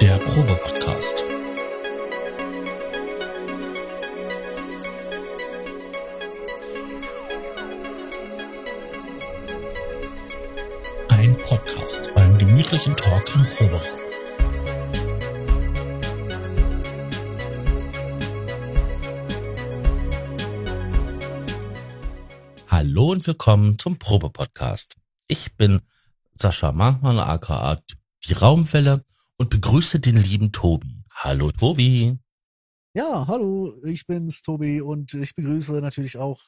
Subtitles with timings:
[0.00, 1.24] Der Probe-Podcast.
[11.08, 13.80] Ein Podcast beim gemütlichen Talk im Proberaum.
[22.68, 24.94] Hallo und willkommen zum Probe-Podcast.
[25.26, 25.80] Ich bin
[26.36, 27.82] Sascha Machmann, aka
[28.28, 29.04] die Raumwelle
[29.38, 31.04] und begrüße den lieben Tobi.
[31.10, 32.18] Hallo Tobi.
[32.94, 36.42] Ja, hallo, ich bin's, Tobi, und ich begrüße natürlich auch,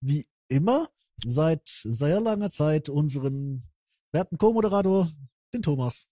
[0.00, 0.88] wie immer,
[1.24, 3.68] seit sehr langer Zeit unseren
[4.12, 5.10] werten Co-Moderator,
[5.52, 6.06] den Thomas.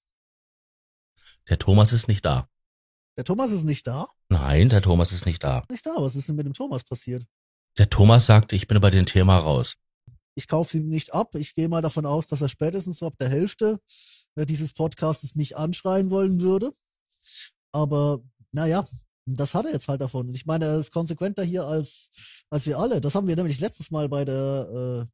[1.49, 2.49] Der Thomas ist nicht da.
[3.17, 4.09] Der Thomas ist nicht da?
[4.29, 5.63] Nein, der Thomas ist nicht da.
[5.71, 7.25] Nicht da, was ist denn mit dem Thomas passiert?
[7.79, 9.77] Der Thomas sagte, ich bin bei dem Thema raus.
[10.35, 11.37] Ich kaufe ihm nicht ab.
[11.37, 13.81] Ich gehe mal davon aus, dass er spätestens so ab der Hälfte
[14.37, 16.73] dieses Podcasts mich anschreien wollen würde.
[17.73, 18.21] Aber
[18.53, 18.87] naja,
[19.27, 20.29] das hat er jetzt halt davon.
[20.29, 22.11] Und ich meine, er ist konsequenter hier als,
[22.51, 23.01] als wir alle.
[23.01, 25.09] Das haben wir nämlich letztes Mal bei der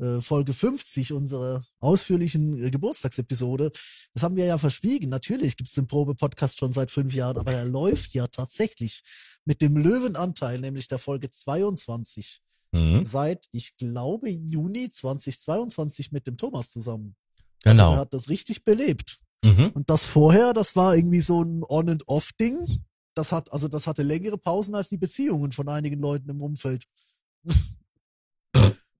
[0.00, 3.70] äh, äh, Folge 50 unserer ausführlichen äh, Geburtstagsepisode.
[4.14, 5.08] Das haben wir ja verschwiegen.
[5.08, 9.02] Natürlich gibt's den Probe-Podcast schon seit fünf Jahren, aber er läuft ja tatsächlich
[9.44, 13.02] mit dem Löwenanteil, nämlich der Folge 22, Mhm.
[13.02, 17.16] seit, ich glaube, Juni 2022 mit dem Thomas zusammen.
[17.64, 17.84] Genau.
[17.90, 19.18] Also er hat das richtig belebt.
[19.44, 19.70] Mhm.
[19.74, 22.66] Und das vorher, das war irgendwie so ein On- and Off-Ding.
[23.14, 26.84] Das hat, also das hatte längere Pausen als die Beziehungen von einigen Leuten im Umfeld.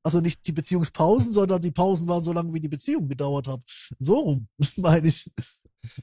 [0.05, 3.61] Also nicht die Beziehungspausen, sondern die Pausen waren so lange, wie die Beziehung gedauert hat.
[3.99, 5.31] So rum, meine ich.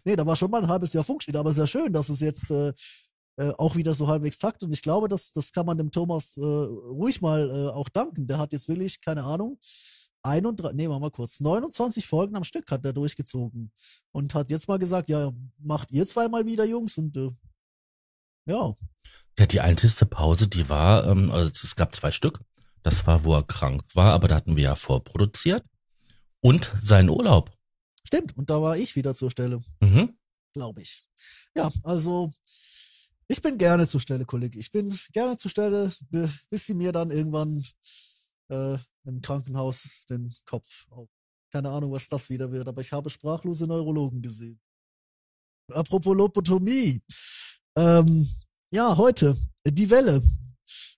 [0.03, 2.51] Nee, da war schon mal ein halbes Jahr Funkstille, aber sehr schön, dass es jetzt
[2.51, 2.71] äh,
[3.37, 4.61] äh, auch wieder so halbwegs takt.
[4.63, 8.27] Und ich glaube, das, das kann man dem Thomas äh, ruhig mal äh, auch danken.
[8.27, 9.57] Der hat jetzt wirklich, keine Ahnung,
[10.25, 13.71] 31, nee, wir kurz, 29 Folgen am Stück hat er durchgezogen.
[14.11, 17.31] Und hat jetzt mal gesagt, ja, macht ihr zweimal wieder, Jungs, und äh,
[18.47, 18.73] ja,
[19.39, 22.39] Ja, die einzigste Pause, die war, ähm, also es gab zwei Stück.
[22.83, 25.63] Das war, wo er krank war, aber da hatten wir ja vorproduziert.
[26.41, 27.51] Und seinen Urlaub.
[28.05, 28.37] stimmt.
[28.37, 30.15] Und da war ich wieder zur Stelle, Mhm.
[30.53, 31.03] glaube ich.
[31.55, 32.31] Ja, also
[33.27, 34.59] ich bin gerne zur Stelle, Kollege.
[34.59, 37.65] Ich bin gerne zur Stelle, bi- bis sie mir dann irgendwann
[38.49, 41.09] äh, im Krankenhaus den Kopf auf.
[41.51, 44.59] Keine Ahnung, was das wieder wird, aber ich habe sprachlose Neurologen gesehen.
[45.71, 47.01] Apropos Lobotomie.
[47.77, 48.27] Ähm,
[48.71, 50.21] ja, heute, die Welle.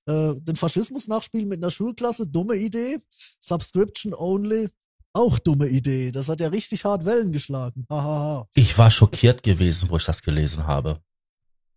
[0.07, 2.99] Äh, den Faschismus nachspielen mit einer Schulklasse, dumme Idee.
[3.39, 4.69] Subscription only,
[5.13, 6.11] auch dumme Idee.
[6.11, 7.85] Das hat ja richtig hart Wellen geschlagen.
[7.89, 8.47] Hahaha.
[8.55, 11.01] Ich war schockiert gewesen, wo ich das gelesen habe.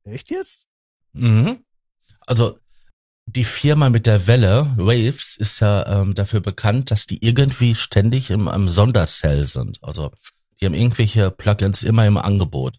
[0.04, 0.66] Echt jetzt?
[1.12, 1.64] Mhm.
[2.20, 2.59] Also
[3.32, 8.30] die Firma mit der Welle, Waves, ist ja ähm, dafür bekannt, dass die irgendwie ständig
[8.30, 9.82] im, im Sondersell sind.
[9.82, 10.10] Also
[10.60, 12.78] die haben irgendwelche Plugins immer im Angebot.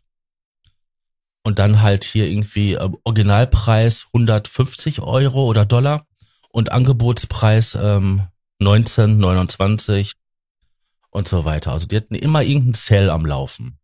[1.44, 6.06] Und dann halt hier irgendwie ähm, Originalpreis 150 Euro oder Dollar
[6.50, 8.28] und Angebotspreis ähm,
[8.60, 10.14] 19, 29
[11.10, 11.72] und so weiter.
[11.72, 13.80] Also die hatten immer irgendeinen Sale am Laufen.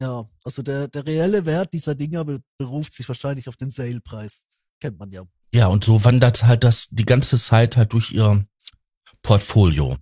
[0.00, 4.44] Ja, also der, der reelle Wert dieser Dinger be- beruft sich wahrscheinlich auf den Sale-Preis.
[4.80, 5.24] Kennt man ja.
[5.52, 8.46] Ja, und so wandert halt das die ganze Zeit halt durch ihr
[9.22, 9.96] Portfolio.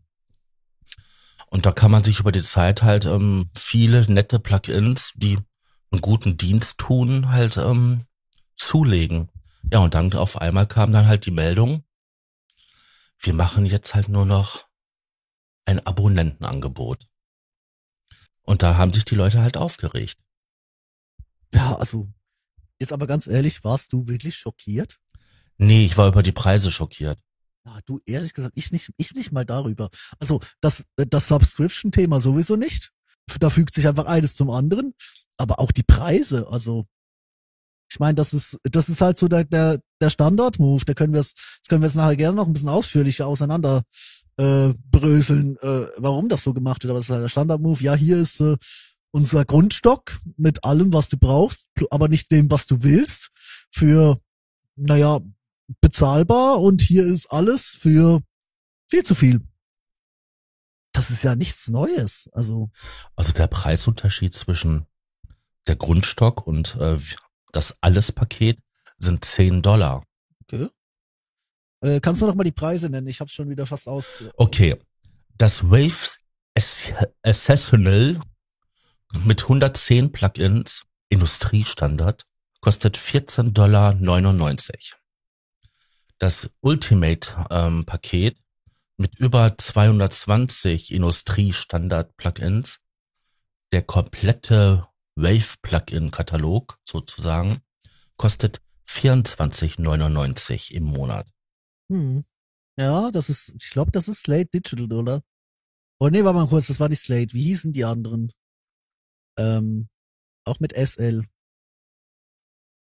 [1.49, 5.39] Und da kann man sich über die Zeit halt ähm, viele nette Plugins, die
[5.91, 8.05] einen guten Dienst tun, halt ähm,
[8.57, 9.31] zulegen.
[9.73, 11.85] Ja, und dann auf einmal kam dann halt die Meldung,
[13.19, 14.67] wir machen jetzt halt nur noch
[15.65, 17.09] ein Abonnentenangebot.
[18.43, 20.19] Und da haben sich die Leute halt aufgeregt.
[21.53, 22.09] Ja, also,
[22.79, 25.01] jetzt aber ganz ehrlich, warst du wirklich schockiert?
[25.59, 27.19] Nee, ich war über die Preise schockiert.
[27.65, 29.89] Ja, du, ehrlich gesagt, ich nicht, ich nicht mal darüber.
[30.21, 32.93] Also, das, das Subscription-Thema sowieso nicht.
[33.41, 34.95] Da fügt sich einfach eines zum anderen.
[35.37, 36.87] Aber auch die Preise, also,
[37.91, 40.85] ich meine, das ist, das ist halt so der, der, der Standard-Move.
[40.85, 43.83] Da können wir es, das können wir jetzt nachher gerne noch ein bisschen ausführlicher auseinander
[44.37, 46.91] äh, bröseln, äh, warum das so gemacht wird.
[46.91, 47.83] Aber es ist halt der Standard-Move.
[47.83, 48.57] Ja, hier ist äh,
[49.13, 53.31] unser Grundstock mit allem, was du brauchst, aber nicht dem, was du willst,
[53.71, 54.21] für,
[54.77, 55.21] naja,
[55.81, 58.21] bezahlbar und hier ist alles für
[58.89, 59.41] viel zu viel.
[60.93, 62.29] Das ist ja nichts Neues.
[62.33, 62.71] Also,
[63.17, 64.87] Also der Preisunterschied zwischen
[65.67, 66.99] der Grundstock und äh,
[67.53, 68.61] das Alles-Paket
[68.99, 70.03] sind 10 Dollar.
[70.43, 70.69] okay.
[71.83, 73.07] Äh, kannst du noch mal die Preise nennen?
[73.09, 74.25] Ich hab's schon wieder fast aus.
[74.37, 74.81] Okay,
[75.37, 76.19] das Waves
[76.57, 76.93] Ass-
[77.23, 78.19] Accessional
[79.25, 82.25] mit 110 Plugins, Industriestandard,
[82.61, 83.95] kostet 14,99 Dollar.
[86.19, 88.39] Das Ultimate-Paket
[88.97, 92.79] mit über 220 Industriestandard-Plugins,
[93.73, 94.87] der komplette
[95.17, 97.61] Wave-Plugin-Katalog sozusagen
[98.17, 101.27] kostet 24,99 im Monat.
[101.91, 102.25] Hm.
[102.79, 105.23] Ja, das ist, ich glaube, das ist Slate Digital, oder?
[105.99, 107.33] Oh nee, warte mal kurz, das war nicht Slate.
[107.33, 108.33] Wie hießen die anderen?
[109.39, 109.89] Ähm,
[110.45, 111.25] auch mit SL.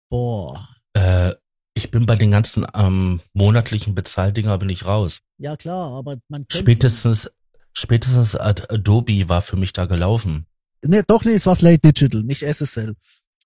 [0.10, 0.68] Boah.
[0.94, 1.33] Äh,
[1.79, 5.19] ich bin bei den ganzen ähm, monatlichen Bezahldinger bin ich raus.
[5.37, 7.29] Ja klar, aber man kennt Spätestens, die.
[7.73, 10.45] spätestens Adobe war für mich da gelaufen.
[10.85, 12.95] Nee, doch, nee, es war Slate Digital, nicht SSL.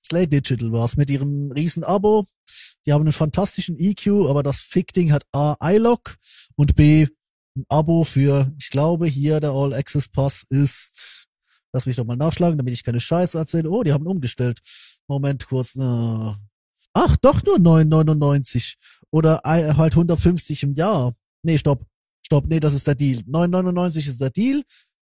[0.04, 2.26] Slate Digital war es mit ihrem riesen Abo.
[2.86, 6.16] Die haben einen fantastischen EQ, aber das Fick-Ding hat A, iLock
[6.56, 7.08] und B,
[7.56, 11.28] ein Abo für, ich glaube, hier der All Access Pass ist,
[11.72, 13.70] lass mich doch mal nachschlagen, damit ich keine Scheiße erzähle.
[13.70, 14.60] Oh, die haben umgestellt.
[15.08, 15.76] Moment kurz.
[15.76, 16.34] Äh,
[16.94, 18.76] ach, doch nur 9,99
[19.12, 21.14] oder halt 150 im Jahr.
[21.44, 21.86] Nee, stopp.
[22.26, 23.20] Stopp, nee, das ist der Deal.
[23.22, 24.64] 9,99 ist der Deal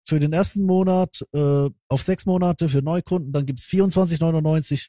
[0.09, 4.87] für den ersten Monat äh, auf sechs Monate für Neukunden, dann gibt's 24,99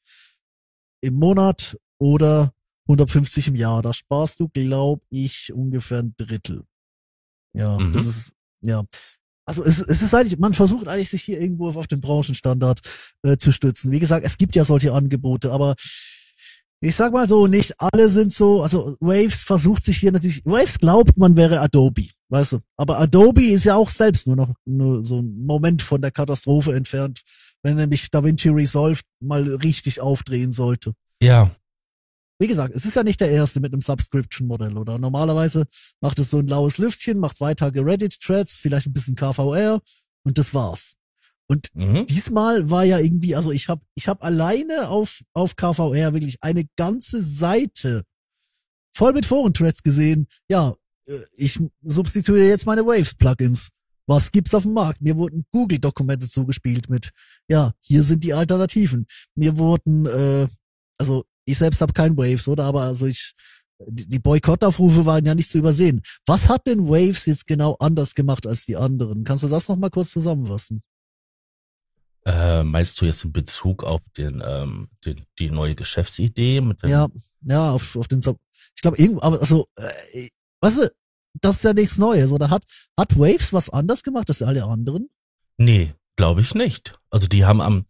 [1.02, 2.52] im Monat oder
[2.88, 3.82] 150 im Jahr.
[3.82, 6.64] Da sparst du, glaube ich, ungefähr ein Drittel.
[7.52, 7.92] Ja, mhm.
[7.92, 8.32] das ist,
[8.62, 8.82] ja.
[9.46, 12.80] Also es, es ist eigentlich, man versucht eigentlich sich hier irgendwo auf den Branchenstandard
[13.22, 13.90] äh, zu stützen.
[13.90, 15.74] Wie gesagt, es gibt ja solche Angebote, aber
[16.80, 20.78] ich sag mal so, nicht alle sind so, also Waves versucht sich hier natürlich, Waves
[20.78, 22.60] glaubt, man wäre Adobe, weißt du.
[22.76, 26.74] Aber Adobe ist ja auch selbst nur noch nur so ein Moment von der Katastrophe
[26.74, 27.22] entfernt,
[27.62, 30.94] wenn nämlich DaVinci Resolve mal richtig aufdrehen sollte.
[31.22, 31.50] Ja.
[32.38, 34.98] Wie gesagt, es ist ja nicht der erste mit einem Subscription-Modell, oder?
[34.98, 35.66] Normalerweise
[36.00, 39.82] macht es so ein laues Lüftchen, macht zwei Tage Reddit-Threads, vielleicht ein bisschen KVR
[40.24, 40.96] und das war's.
[41.50, 42.06] Und mhm.
[42.06, 46.64] diesmal war ja irgendwie, also ich habe ich hab alleine auf, auf KVR wirklich eine
[46.76, 48.04] ganze Seite
[48.94, 50.28] voll mit Foren-Threads gesehen.
[50.48, 50.74] Ja,
[51.08, 53.70] äh, ich substituiere jetzt meine Waves-Plugins.
[54.06, 55.00] Was gibt's auf dem Markt?
[55.00, 57.10] Mir wurden Google-Dokumente zugespielt mit,
[57.48, 59.08] ja, hier sind die Alternativen.
[59.34, 60.46] Mir wurden, äh,
[60.98, 62.62] also ich selbst habe kein Waves, oder?
[62.62, 63.32] Aber also ich,
[63.88, 66.00] die, die Boykottaufrufe waren ja nicht zu übersehen.
[66.26, 69.24] Was hat denn Waves jetzt genau anders gemacht als die anderen?
[69.24, 70.84] Kannst du das nochmal kurz zusammenfassen?
[72.26, 76.90] Äh, meinst du jetzt in Bezug auf den, ähm, den die neue Geschäftsidee mit dem
[76.90, 77.08] Ja,
[77.42, 78.38] ja, auf, auf den Sub
[78.76, 80.28] Ich glaube irgendwo, aber also, äh,
[80.60, 80.92] weißt du,
[81.40, 82.64] das ist ja nichts Neues, oder hat
[82.98, 85.08] hat Waves was anders gemacht als alle anderen?
[85.56, 86.98] Nee, glaube ich nicht.
[87.08, 87.86] Also die haben am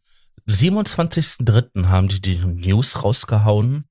[0.48, 1.86] 27.03.
[1.86, 3.84] haben die die News rausgehauen.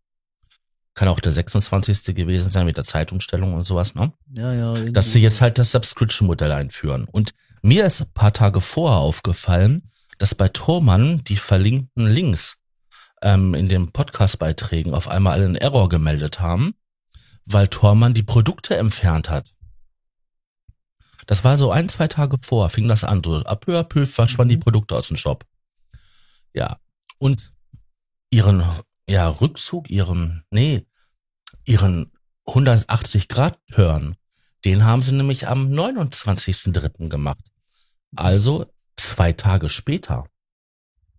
[0.93, 2.15] Kann auch der 26.
[2.15, 4.11] gewesen sein mit der Zeitumstellung und sowas, ne?
[4.35, 4.73] Ja, ja.
[4.73, 4.91] Irgendwie.
[4.91, 7.07] Dass sie jetzt halt das Subscription-Modell einführen.
[7.09, 7.31] Und
[7.61, 9.89] mir ist ein paar Tage vorher aufgefallen,
[10.19, 12.57] dass bei Thormann die verlinkten Links
[13.21, 16.73] ähm, in den Podcast-Beiträgen auf einmal einen Error gemeldet haben,
[17.45, 19.51] weil Thormann die Produkte entfernt hat.
[21.25, 23.21] Das war so ein, zwei Tage vor, fing das an.
[23.23, 24.59] So ab peu à peu verschwanden mhm.
[24.59, 25.45] die Produkte aus dem Shop.
[26.53, 26.77] Ja.
[27.17, 27.53] Und
[28.29, 28.63] ihren,
[29.07, 30.85] ja, Rückzug, ihren, nee,
[31.65, 32.11] ihren
[32.47, 34.15] 180 Grad Turn,
[34.65, 37.07] den haben sie nämlich am 29.03.
[37.09, 37.45] gemacht.
[38.15, 38.65] Also
[39.09, 40.25] zwei Tage später.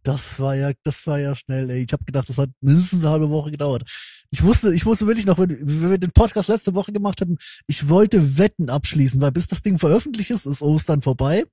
[0.02, 1.84] Das war ja, das war ja schnell, ey.
[1.84, 3.82] Ich habe gedacht, das hat mindestens eine halbe Woche gedauert.
[4.30, 7.36] Ich wusste, ich wusste wirklich noch, wenn, wenn wir den Podcast letzte Woche gemacht hatten,
[7.66, 11.44] ich wollte Wetten abschließen, weil bis das Ding veröffentlicht ist, ist Ostern vorbei.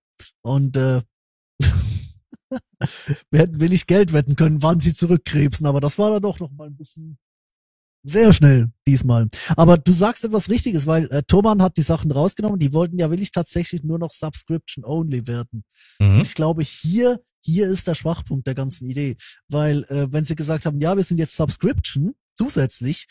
[0.44, 1.02] Und äh,
[3.32, 6.52] wir hätten wenig Geld wetten können, wann sie zurückkrebsen, aber das war dann doch noch
[6.52, 7.18] mal ein bisschen
[8.04, 9.28] sehr schnell diesmal.
[9.56, 12.60] Aber du sagst etwas Richtiges, weil äh, Thomann hat die Sachen rausgenommen.
[12.60, 15.64] Die wollten ja wirklich tatsächlich nur noch Subscription only werden.
[16.00, 16.22] Mhm.
[16.22, 19.16] Ich glaube, hier hier ist der Schwachpunkt der ganzen Idee,
[19.48, 23.08] weil äh, wenn sie gesagt haben, ja, wir sind jetzt Subscription zusätzlich,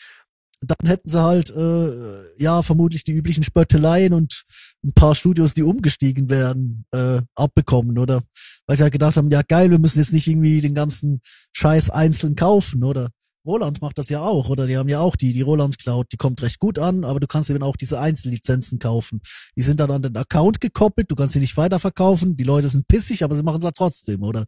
[0.60, 4.44] dann hätten sie halt äh, ja vermutlich die üblichen Spötteleien und
[4.84, 8.22] ein paar Studios, die umgestiegen werden, äh, abbekommen, oder?
[8.66, 11.20] Weil sie halt gedacht haben, ja geil, wir müssen jetzt nicht irgendwie den ganzen
[11.52, 13.10] Scheiß einzeln kaufen, oder?
[13.46, 14.66] Roland macht das ja auch, oder?
[14.66, 17.26] Die haben ja auch die, die Roland Cloud, die kommt recht gut an, aber du
[17.26, 19.20] kannst eben auch diese Einzellizenzen kaufen.
[19.56, 22.88] Die sind dann an den Account gekoppelt, du kannst sie nicht weiterverkaufen, die Leute sind
[22.88, 24.44] pissig, aber sie machen es ja trotzdem, oder?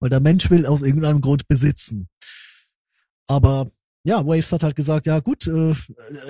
[0.00, 2.08] Weil der Mensch will aus irgendeinem Grund besitzen.
[3.26, 3.70] Aber
[4.04, 5.74] ja, Waves hat halt gesagt, ja gut, äh,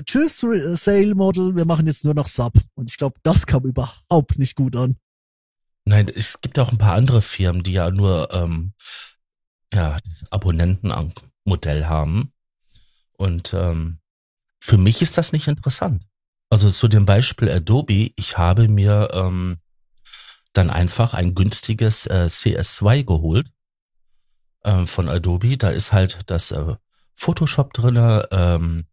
[0.04, 2.52] tschüss Sale Model, wir machen jetzt nur noch Sub.
[2.74, 4.96] Und ich glaube, das kam überhaupt nicht gut an.
[5.84, 8.74] Nein, es gibt auch ein paar andere Firmen, die ja nur ähm,
[9.72, 9.96] ja,
[10.30, 11.12] Abonnenten an
[11.44, 12.32] Modell haben.
[13.16, 13.98] Und ähm,
[14.60, 16.04] für mich ist das nicht interessant.
[16.50, 19.58] Also zu dem Beispiel Adobe, ich habe mir ähm,
[20.52, 23.50] dann einfach ein günstiges äh, CS2 geholt
[24.62, 25.56] äh, von Adobe.
[25.56, 26.76] Da ist halt das äh,
[27.14, 28.84] Photoshop drinne, ähm,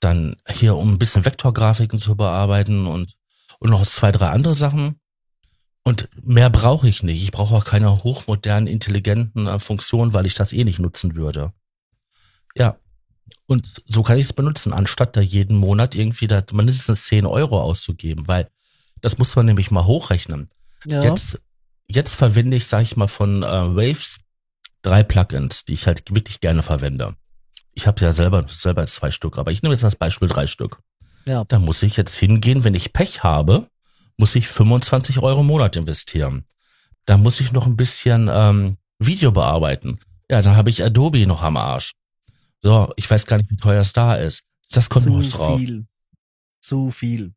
[0.00, 3.14] dann hier um ein bisschen Vektorgrafiken zu bearbeiten und
[3.58, 5.00] und noch zwei drei andere Sachen.
[5.86, 7.22] Und mehr brauche ich nicht.
[7.22, 11.52] Ich brauche auch keine hochmodernen, intelligenten äh, Funktionen, weil ich das eh nicht nutzen würde.
[12.56, 12.76] Ja.
[13.46, 17.62] Und so kann ich es benutzen, anstatt da jeden Monat irgendwie da mindestens 10 Euro
[17.62, 18.50] auszugeben, weil
[19.00, 20.48] das muss man nämlich mal hochrechnen.
[20.86, 21.04] Ja.
[21.04, 21.40] Jetzt,
[21.86, 24.18] jetzt verwende ich, sag ich mal, von äh, Waves
[24.82, 27.14] drei Plugins, die ich halt wirklich gerne verwende.
[27.74, 30.80] Ich habe ja selber, selber zwei Stück, aber ich nehme jetzt als Beispiel drei Stück.
[31.26, 31.44] Ja.
[31.44, 33.68] Da muss ich jetzt hingehen, wenn ich Pech habe,
[34.16, 36.44] muss ich 25 Euro im Monat investieren.
[37.04, 40.00] Da muss ich noch ein bisschen ähm, Video bearbeiten.
[40.30, 41.92] Ja, dann habe ich Adobe noch am Arsch.
[42.62, 44.44] So, ich weiß gar nicht, wie teuer es da ist.
[44.70, 45.58] Das kommt Zu noch drauf.
[45.58, 45.86] viel.
[46.60, 47.34] Zu viel.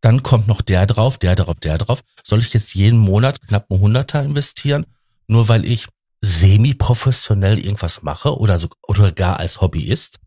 [0.00, 2.02] Dann kommt noch der drauf, der drauf, der drauf.
[2.22, 4.86] Soll ich jetzt jeden Monat knapp ein Hunderter investieren,
[5.26, 5.86] nur weil ich
[6.20, 10.18] semi-professionell irgendwas mache oder so, oder gar als Hobbyist?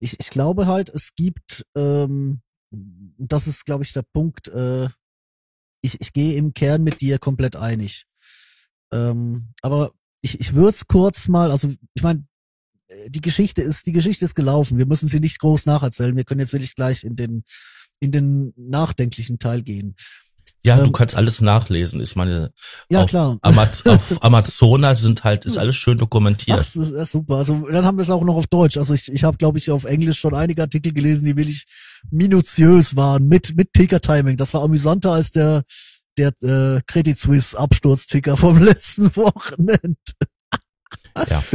[0.00, 4.88] Ich, ich glaube halt, es gibt, ähm, das ist, glaube ich, der Punkt, äh,
[5.82, 8.06] ich, ich gehe im Kern mit dir komplett einig.
[8.92, 12.26] Ähm, aber ich, ich würde es kurz mal, also ich meine,
[13.08, 14.78] die Geschichte ist, die Geschichte ist gelaufen.
[14.78, 16.16] Wir müssen sie nicht groß nacherzählen.
[16.16, 17.44] Wir können jetzt wirklich gleich in den,
[18.00, 19.96] in den nachdenklichen Teil gehen.
[20.66, 22.00] Ja, du Ähm, kannst alles nachlesen.
[22.00, 22.50] Ich meine,
[22.90, 23.38] Ja, auf, klar.
[23.42, 26.58] Amaz auf Amazona sind halt, ist alles schön Ach, dokumentiert.
[26.58, 27.36] das ist, das ist super.
[27.36, 28.76] Also dann haben wir es auch noch auf Deutsch.
[28.76, 31.64] Also ich, ich habe, glaube ich, auf Englisch schon einige Artikel gelesen, die wirklich
[32.10, 34.36] minutiös waren mit mit Ticker-Timing.
[34.36, 35.62] Das war amüsanter als der
[36.18, 39.96] der äh, Credit Suisse Absturzticker vom letzten Wochenende.
[41.28, 41.42] Ja.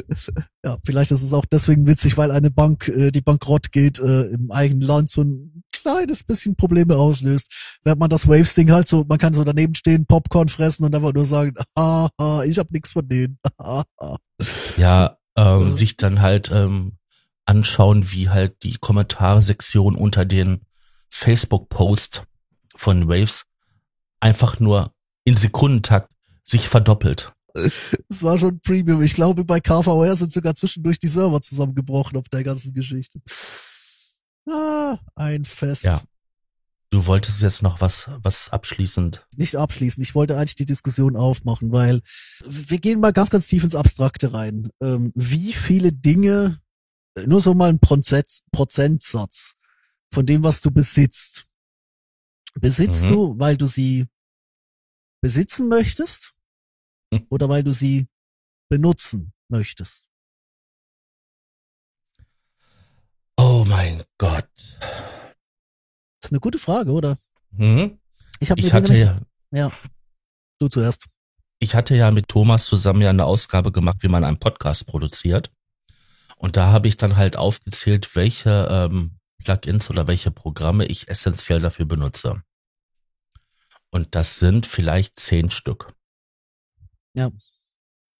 [0.63, 4.25] Ja, vielleicht ist es auch deswegen witzig, weil eine Bank, äh, die bankrott geht, äh,
[4.25, 7.79] im eigenen Land so ein kleines bisschen Probleme auslöst.
[7.83, 11.13] Während man das Waves-Ding halt so, man kann so daneben stehen, Popcorn fressen und einfach
[11.13, 13.39] nur sagen, haha, ich hab nix von denen.
[14.77, 15.71] Ja, ähm, Ja.
[15.71, 16.97] sich dann halt ähm,
[17.45, 20.61] anschauen, wie halt die Kommentarsektion unter den
[21.09, 22.23] Facebook-Post
[22.75, 23.45] von Waves
[24.19, 24.91] einfach nur
[25.23, 26.11] in Sekundentakt
[26.43, 27.33] sich verdoppelt.
[27.53, 29.01] Es war schon Premium.
[29.01, 33.21] Ich glaube, bei KVR sind sogar zwischendurch die Server zusammengebrochen auf der ganzen Geschichte.
[34.49, 35.83] Ah, ein Fest.
[35.83, 36.01] Ja.
[36.89, 39.25] Du wolltest jetzt noch was, was abschließend.
[39.37, 40.03] Nicht abschließen.
[40.03, 42.01] Ich wollte eigentlich die Diskussion aufmachen, weil
[42.45, 44.69] wir gehen mal ganz, ganz tief ins Abstrakte rein.
[44.81, 46.59] Ähm, wie viele Dinge,
[47.15, 49.53] äh, nur so mal ein Prozent, Prozentsatz
[50.13, 51.45] von dem, was du besitzt,
[52.59, 53.09] besitzt Mhm.
[53.09, 54.07] du, weil du sie
[55.21, 56.33] besitzen möchtest.
[57.29, 58.07] oder weil du sie
[58.69, 60.05] benutzen möchtest?
[63.37, 64.49] Oh mein Gott.
[64.79, 67.17] Das ist eine gute Frage, oder?
[67.51, 67.99] Mhm.
[68.39, 69.19] Ich habe Ich hatte
[69.51, 69.71] ja,
[70.59, 71.07] du zuerst.
[71.59, 75.51] ich hatte ja mit Thomas zusammen ja eine Ausgabe gemacht, wie man einen Podcast produziert.
[76.37, 81.59] Und da habe ich dann halt aufgezählt, welche ähm, Plugins oder welche Programme ich essentiell
[81.59, 82.41] dafür benutze.
[83.89, 85.93] Und das sind vielleicht zehn Stück.
[87.13, 87.31] Ja.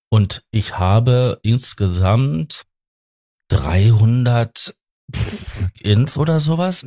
[0.09, 2.63] Und ich habe insgesamt
[3.49, 4.75] 300
[5.11, 6.85] Plugins oder sowas,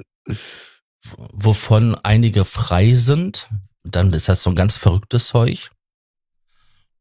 [1.02, 3.48] wovon einige frei sind.
[3.82, 5.70] Dann ist das so ein ganz verrücktes Zeug.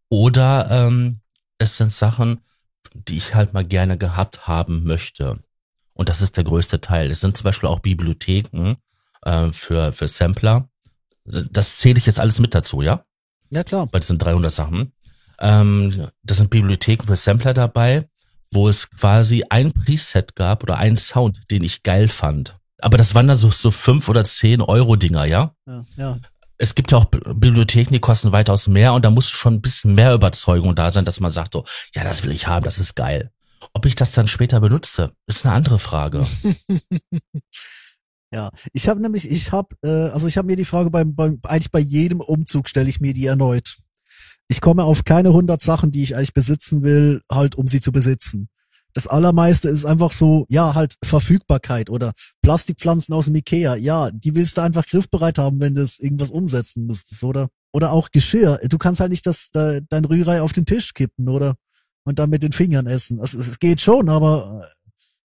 [0.10, 1.19] Oder ähm,
[1.57, 2.41] es sind Sachen,
[2.93, 5.43] die ich halt mal gerne gehabt haben möchte.
[5.93, 7.12] Und das ist der größte Teil.
[7.12, 8.75] Es sind zum Beispiel auch Bibliotheken
[9.24, 10.69] äh, für, für Sampler.
[11.25, 13.05] Das zähle ich jetzt alles mit dazu, ja?
[13.53, 13.88] Ja, klar.
[13.91, 14.93] Weil das sind 300 Sachen.
[15.39, 18.07] Ähm, das sind Bibliotheken für Sampler dabei,
[18.51, 22.57] wo es quasi ein Preset gab oder einen Sound, den ich geil fand.
[22.79, 25.55] Aber das waren dann so, so fünf oder zehn Euro Dinger, ja?
[25.65, 26.17] Ja, ja.
[26.57, 29.93] es gibt ja auch Bibliotheken, die kosten weitaus mehr und da muss schon ein bisschen
[29.93, 31.63] mehr Überzeugung da sein, dass man sagt so,
[31.95, 33.31] ja, das will ich haben, das ist geil.
[33.74, 36.25] Ob ich das dann später benutze, ist eine andere Frage.
[38.34, 41.40] Ja, ich habe nämlich, ich habe, äh, also ich habe mir die Frage beim, beim,
[41.44, 43.78] eigentlich bei jedem Umzug stelle ich mir die erneut.
[44.48, 47.92] Ich komme auf keine 100 Sachen, die ich eigentlich besitzen will, halt um sie zu
[47.92, 48.50] besitzen.
[48.94, 53.75] Das allermeiste ist einfach so, ja, halt Verfügbarkeit oder Plastikpflanzen aus dem Ikea.
[53.75, 57.50] Ja, die willst du einfach griffbereit haben, wenn du es irgendwas umsetzen müsstest, oder?
[57.72, 58.60] Oder auch Geschirr.
[58.68, 61.56] Du kannst halt nicht das, de, dein Rührei auf den Tisch kippen, oder?
[62.04, 63.20] Und dann mit den Fingern essen.
[63.20, 64.68] Also, es geht schon, aber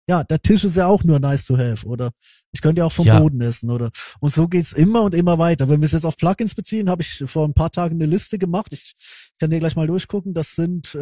[0.09, 2.11] ja, der Tisch ist ja auch nur nice to have, oder?
[2.53, 3.21] Ich könnte ja auch vom Ja.
[3.21, 3.91] Boden essen, oder?
[4.21, 5.69] Und so geht's immer und immer weiter.
[5.69, 8.39] Wenn wir es jetzt auf Plugins beziehen, habe ich vor ein paar Tagen eine Liste
[8.39, 8.73] gemacht.
[8.73, 8.95] Ich
[9.39, 10.33] kann dir gleich mal durchgucken.
[10.33, 10.99] Das sind, äh,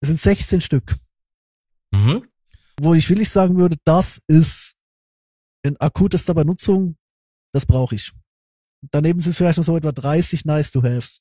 [0.00, 0.96] das sind 16 Stück.
[1.90, 2.26] Mhm.
[2.80, 4.74] Wo ich wirklich sagen würde, das ist
[5.62, 6.96] in akutester Benutzung,
[7.52, 8.12] das brauche ich.
[8.90, 11.20] Daneben sind vielleicht noch so etwa 30 nice to haves.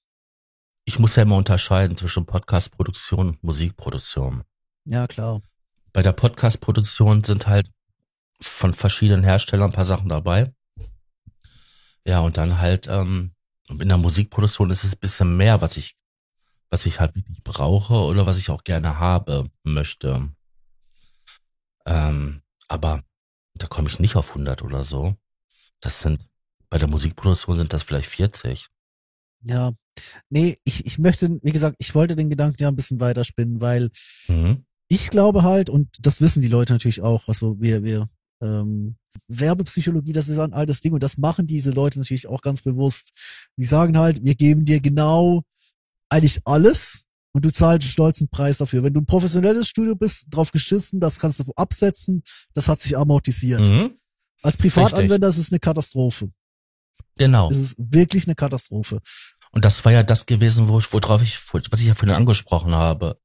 [0.85, 4.43] Ich muss ja immer unterscheiden zwischen Podcast-Produktion und Musikproduktion.
[4.85, 5.41] Ja, klar.
[5.93, 7.69] Bei der Podcast-Produktion sind halt
[8.41, 10.53] von verschiedenen Herstellern ein paar Sachen dabei.
[12.05, 13.33] Ja, und dann halt, ähm,
[13.69, 15.95] in der Musikproduktion ist es ein bisschen mehr, was ich,
[16.69, 20.29] was ich halt wirklich brauche oder was ich auch gerne habe möchte.
[21.85, 23.03] Ähm, aber
[23.55, 25.15] da komme ich nicht auf 100 oder so.
[25.81, 26.27] Das sind,
[26.69, 28.67] bei der Musikproduktion sind das vielleicht 40.
[29.43, 29.73] Ja,
[30.29, 33.89] nee, ich, ich möchte, wie gesagt, ich wollte den Gedanken ja ein bisschen weiterspinnen, weil
[34.27, 34.65] Mhm.
[34.91, 38.09] Ich glaube halt, und das wissen die Leute natürlich auch, was wir, wir,
[38.41, 38.97] ähm,
[39.29, 43.13] Werbepsychologie, das ist ein altes Ding und das machen diese Leute natürlich auch ganz bewusst.
[43.55, 45.43] Die sagen halt, wir geben dir genau
[46.09, 48.83] eigentlich alles und du zahlst einen stolzen Preis dafür.
[48.83, 52.97] Wenn du ein professionelles Studio bist, drauf geschissen, das kannst du absetzen, das hat sich
[52.97, 53.65] amortisiert.
[53.65, 53.97] Mhm.
[54.41, 56.31] Als Privatanwender ist es eine Katastrophe.
[57.15, 57.49] Genau.
[57.49, 58.99] Es ist wirklich eine Katastrophe.
[59.53, 63.20] Und das war ja das gewesen, wo worauf ich, was ich ja vorhin angesprochen habe.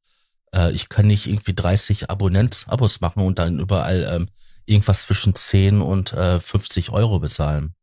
[0.56, 4.28] Äh, ich kann nicht irgendwie 30 Abonnent-Abos machen und dann überall ähm,
[4.64, 7.74] irgendwas zwischen 10 und äh, 50 Euro bezahlen.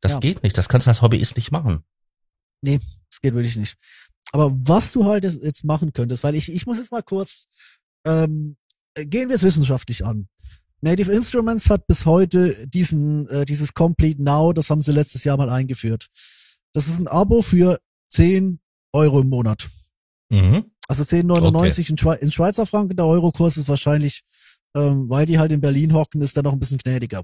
[0.00, 0.20] Das Ja.
[0.20, 0.56] geht nicht.
[0.56, 1.82] Das kannst du als Hobbyist nicht machen.
[2.62, 2.78] Nee,
[3.10, 3.76] das geht wirklich nicht.
[4.32, 7.46] Aber was du halt jetzt machen könntest, weil ich, ich muss jetzt mal kurz,
[8.06, 8.56] ähm,
[8.94, 10.28] äh, gehen wir es wissenschaftlich an.
[10.80, 15.36] Native Instruments hat bis heute diesen, äh, dieses Complete Now, das haben sie letztes Jahr
[15.36, 16.08] mal eingeführt.
[16.72, 17.78] Das ist ein Abo für
[18.08, 18.60] 10
[18.92, 19.68] Euro im Monat.
[20.30, 20.70] Mhm.
[20.88, 22.96] Also 10,99 in, Schwe in Schweizer Franken.
[22.96, 24.22] Der Eurokurs ist wahrscheinlich,
[24.74, 27.22] ähm, weil die halt in Berlin hocken, ist der noch ein bisschen gnädiger.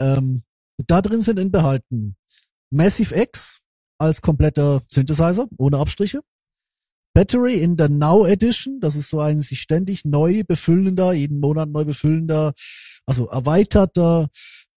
[0.00, 0.42] Ähm,
[0.86, 2.16] da drin sind enthalten
[2.70, 3.60] Massive X
[3.98, 6.20] als kompletter Synthesizer, ohne Abstriche.
[7.14, 11.68] Battery in der Now Edition, das ist so ein sich ständig neu befüllender, jeden Monat
[11.68, 12.52] neu befüllender,
[13.06, 14.28] also erweiterter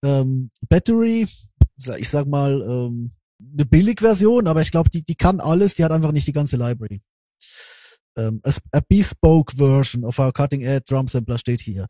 [0.06, 1.28] ähm, Battery,
[1.98, 5.92] ich sag mal, ähm, eine Billigversion, aber ich glaube, die, die kann alles, die hat
[5.92, 7.02] einfach nicht die ganze Library.
[8.18, 11.86] Ähm, a, bespoke version of our cutting edge drum sampler steht hier.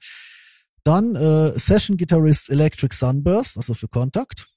[0.83, 4.47] Dann äh, Session Guitarist Electric Sunburst, also für Kontakt.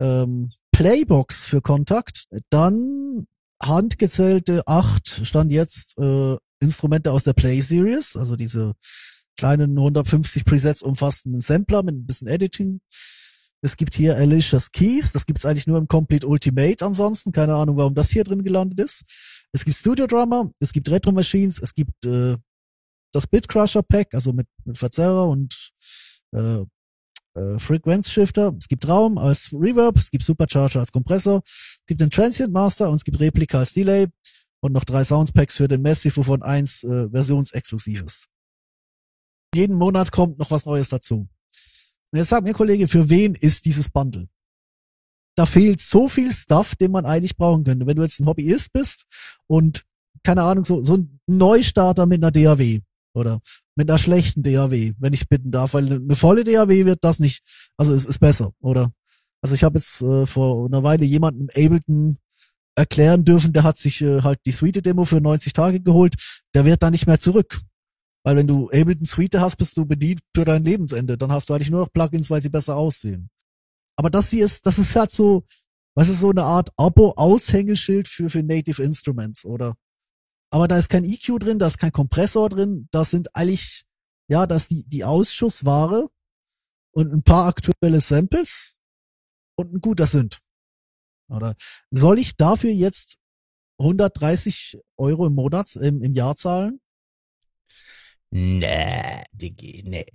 [0.00, 2.24] Ähm, Playbox für Kontakt.
[2.50, 3.26] Dann
[3.62, 8.74] handgezählte acht, stand jetzt äh, Instrumente aus der Play Series, also diese
[9.36, 12.80] kleinen 150 Presets umfassenden Sampler mit ein bisschen Editing.
[13.60, 17.76] Es gibt hier Alicia's Keys, das gibt's eigentlich nur im Complete Ultimate ansonsten, keine Ahnung,
[17.76, 19.02] warum das hier drin gelandet ist.
[19.52, 22.36] Es gibt Studio Drummer, es gibt Retro Machines, es gibt äh,
[23.12, 25.72] das Bit Crusher Pack, also mit, mit Verzerrer und
[26.32, 26.64] äh,
[27.34, 28.52] äh, Frequenz Shifter.
[28.58, 32.90] Es gibt Raum als Reverb, es gibt Supercharger als Kompressor, es gibt den Transient Master
[32.90, 34.06] und es gibt Replika als Delay
[34.60, 38.26] und noch drei Soundpacks für den Massive, wovon eins äh, versionsexklusiv ist.
[39.54, 41.28] Jeden Monat kommt noch was Neues dazu.
[42.12, 44.28] Jetzt sagt mir Kollege, für wen ist dieses Bundle?
[45.38, 47.86] Da fehlt so viel Stuff, den man eigentlich brauchen könnte.
[47.86, 49.04] Wenn du jetzt ein Hobbyist bist
[49.46, 49.84] und
[50.24, 52.80] keine Ahnung, so, so ein Neustarter mit einer DAW
[53.14, 53.38] oder
[53.76, 57.44] mit einer schlechten DAW, wenn ich bitten darf, weil eine volle DAW wird das nicht,
[57.76, 58.90] also es ist besser, oder?
[59.40, 62.18] Also ich habe jetzt äh, vor einer Weile jemanden Ableton
[62.74, 66.16] erklären dürfen, der hat sich äh, halt die Suite-Demo für 90 Tage geholt,
[66.52, 67.60] der wird da nicht mehr zurück.
[68.24, 71.16] Weil wenn du Ableton Suite hast, bist du bedient für dein Lebensende.
[71.16, 73.30] Dann hast du eigentlich nur noch Plugins, weil sie besser aussehen.
[73.98, 75.44] Aber das hier ist, das ist halt so,
[75.96, 79.74] was ist so eine Art Abo-Aushängeschild für, für Native Instruments, oder?
[80.50, 83.84] Aber da ist kein EQ drin, da ist kein Kompressor drin, das sind eigentlich,
[84.30, 86.08] ja, das ist die, die Ausschussware
[86.92, 88.76] und ein paar aktuelle Samples
[89.56, 90.38] und ein guter Synth.
[91.28, 91.56] Oder
[91.90, 93.18] soll ich dafür jetzt
[93.80, 96.80] 130 Euro im Monat, im, im Jahr zahlen?
[98.30, 100.06] Nee, Diggi, nee.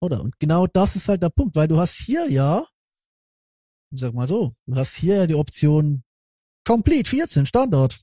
[0.00, 0.22] Oder?
[0.22, 2.66] Und genau das ist halt der Punkt, weil du hast hier ja,
[3.90, 6.02] ich sag mal so, du hast hier ja die Option
[6.66, 7.98] Complete 14 Standard.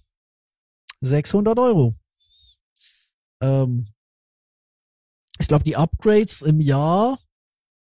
[1.02, 1.96] 600 Euro.
[3.42, 3.88] Ähm,
[5.40, 7.20] ich glaube, die Upgrades im Jahr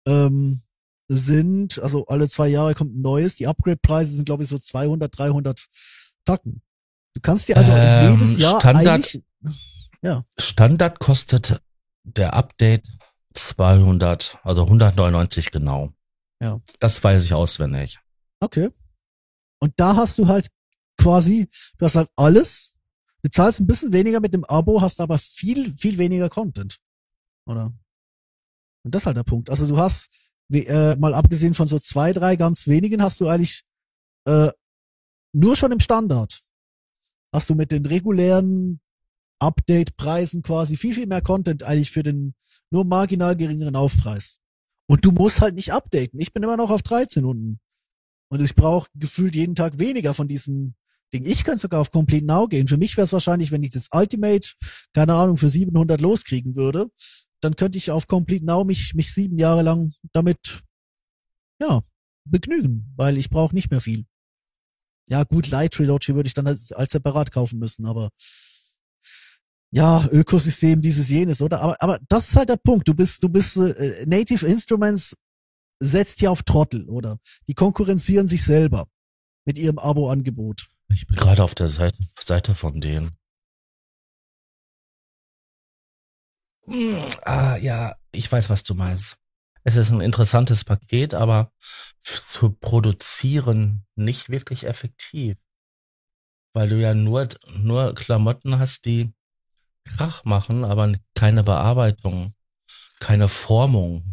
[0.06, 0.62] ähm,
[1.08, 3.36] sind, also alle zwei Jahre kommt ein neues.
[3.36, 5.68] Die Upgrade-Preise sind, glaube ich, so 200, 300
[6.26, 6.62] Tacken.
[7.14, 9.24] Du kannst dir also Ähm, jedes Jahr Standard- eigentlich,
[10.02, 11.62] ja, Standard kostet
[12.04, 12.88] der Update
[13.38, 15.94] 200, also 199 genau.
[16.42, 16.62] Ja.
[16.80, 18.00] Das weiß ich auswendig.
[18.40, 18.70] Okay.
[19.60, 20.50] Und da hast du halt
[20.98, 22.76] quasi, du hast halt alles.
[23.24, 26.80] Du zahlst ein bisschen weniger mit dem Abo, hast aber viel, viel weniger Content.
[27.48, 27.74] Oder?
[28.84, 29.50] Und das ist halt der Punkt.
[29.50, 30.10] Also du hast,
[30.50, 33.64] wie, äh, mal abgesehen von so zwei, drei ganz wenigen, hast du eigentlich
[34.26, 34.52] äh,
[35.34, 36.42] nur schon im Standard.
[37.34, 38.80] Hast du mit den regulären
[39.40, 42.34] Update-Preisen quasi viel, viel mehr Content eigentlich für den
[42.72, 44.40] nur marginal geringeren Aufpreis.
[44.90, 46.20] Und du musst halt nicht updaten.
[46.20, 47.60] Ich bin immer noch auf 13 unten.
[48.30, 50.76] Und ich brauche gefühlt jeden Tag weniger von diesem
[51.14, 51.26] Ding.
[51.26, 52.68] Ich könnte sogar auf Complete Now gehen.
[52.68, 54.50] Für mich wäre es wahrscheinlich, wenn ich das Ultimate,
[54.94, 56.88] keine Ahnung, für 700 loskriegen würde,
[57.42, 60.64] dann könnte ich auf Complete Now mich, mich sieben Jahre lang damit
[61.62, 61.82] ja,
[62.26, 64.06] begnügen, weil ich brauche nicht mehr viel.
[65.10, 68.10] Ja, gut, Light Trilogy würde ich dann als, als separat kaufen müssen, aber
[69.72, 71.62] ja, Ökosystem dieses jenes, oder?
[71.62, 72.88] Aber, aber das ist halt der Punkt.
[72.88, 75.16] Du bist, du bist äh, Native Instruments
[75.80, 77.20] setzt hier auf Trottel, oder?
[77.48, 78.88] Die konkurrenzieren sich selber
[79.46, 80.68] mit ihrem Abo-Angebot.
[80.90, 83.18] Ich bin gerade auf der Seite, Seite von denen.
[87.24, 89.18] Ah, ja, ich weiß, was du meinst.
[89.64, 91.52] Es ist ein interessantes Paket, aber
[92.02, 95.38] zu produzieren nicht wirklich effektiv.
[96.54, 97.28] Weil du ja nur,
[97.58, 99.14] nur Klamotten hast, die
[99.88, 102.34] Krach machen, aber keine Bearbeitung,
[103.00, 104.04] keine Formung.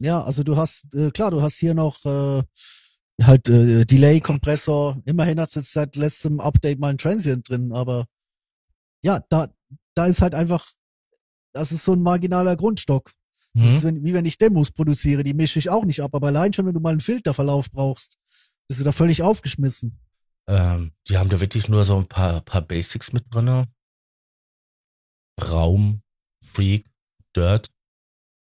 [0.00, 2.42] Ja, also du hast, äh, klar, du hast hier noch äh,
[3.22, 5.02] halt äh, Delay-Kompressor.
[5.06, 8.06] Immerhin hat es jetzt seit letztem Update mal ein Transient drin, aber
[9.02, 9.48] ja, da,
[9.94, 10.70] da ist halt einfach,
[11.52, 13.10] das ist so ein marginaler Grundstock.
[13.54, 13.60] Mhm.
[13.60, 16.28] Das ist wenn, wie wenn ich Demos produziere, die mische ich auch nicht ab, aber
[16.28, 18.18] allein schon, wenn du mal einen Filterverlauf brauchst,
[18.68, 19.98] bist du da völlig aufgeschmissen.
[20.46, 23.66] Ähm, die haben da wirklich nur so ein paar, paar Basics mit drinne.
[25.40, 26.02] Raum,
[26.42, 26.86] Freak,
[27.34, 27.68] Dirt.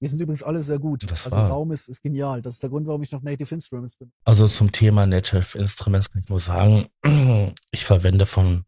[0.02, 1.10] Die sind übrigens alle sehr gut.
[1.12, 1.50] Das also war.
[1.50, 2.42] Raum ist, ist genial.
[2.42, 4.12] Das ist der Grund, warum ich noch Native Instruments bin.
[4.24, 6.88] Also zum Thema Native Instruments kann ich nur sagen,
[7.72, 8.63] ich verwende von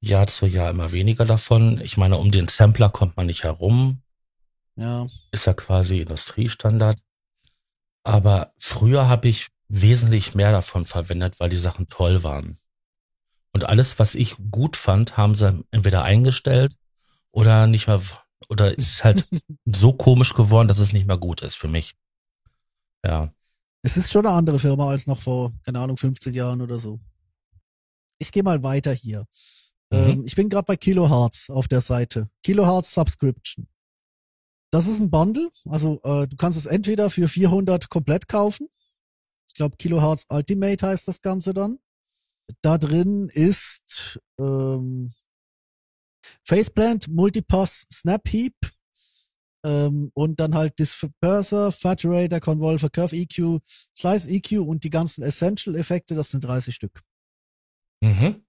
[0.00, 1.80] Jahr zu Jahr immer weniger davon.
[1.82, 4.00] Ich meine, um den Sampler kommt man nicht herum.
[4.76, 5.06] Ja.
[5.32, 6.98] Ist ja quasi Industriestandard.
[8.04, 12.56] Aber früher habe ich wesentlich mehr davon verwendet, weil die Sachen toll waren.
[13.52, 16.74] Und alles, was ich gut fand, haben sie entweder eingestellt
[17.32, 18.00] oder nicht mehr
[18.48, 19.28] oder ist halt
[19.66, 21.94] so komisch geworden, dass es nicht mehr gut ist für mich.
[23.04, 23.32] Ja.
[23.82, 27.00] Es ist schon eine andere Firma als noch vor, keine Ahnung, 15 Jahren oder so.
[28.18, 29.24] Ich gehe mal weiter hier.
[29.90, 29.98] Mhm.
[29.98, 32.28] Ähm, ich bin gerade bei Kilohertz auf der Seite.
[32.42, 33.68] Kilohertz Subscription.
[34.70, 35.50] Das ist ein Bundle.
[35.66, 38.68] Also äh, du kannst es entweder für 400 komplett kaufen.
[39.48, 41.78] Ich glaube Kilohertz Ultimate heißt das Ganze dann.
[42.62, 45.14] Da drin ist ähm,
[46.44, 48.54] Faceplant, Multipass, Snap Heap
[49.64, 53.60] ähm, und dann halt Disperser, Faturator, Convolver, Curve EQ,
[53.96, 57.02] Slice EQ und die ganzen Essential-Effekte, das sind 30 Stück.
[58.02, 58.44] Mhm.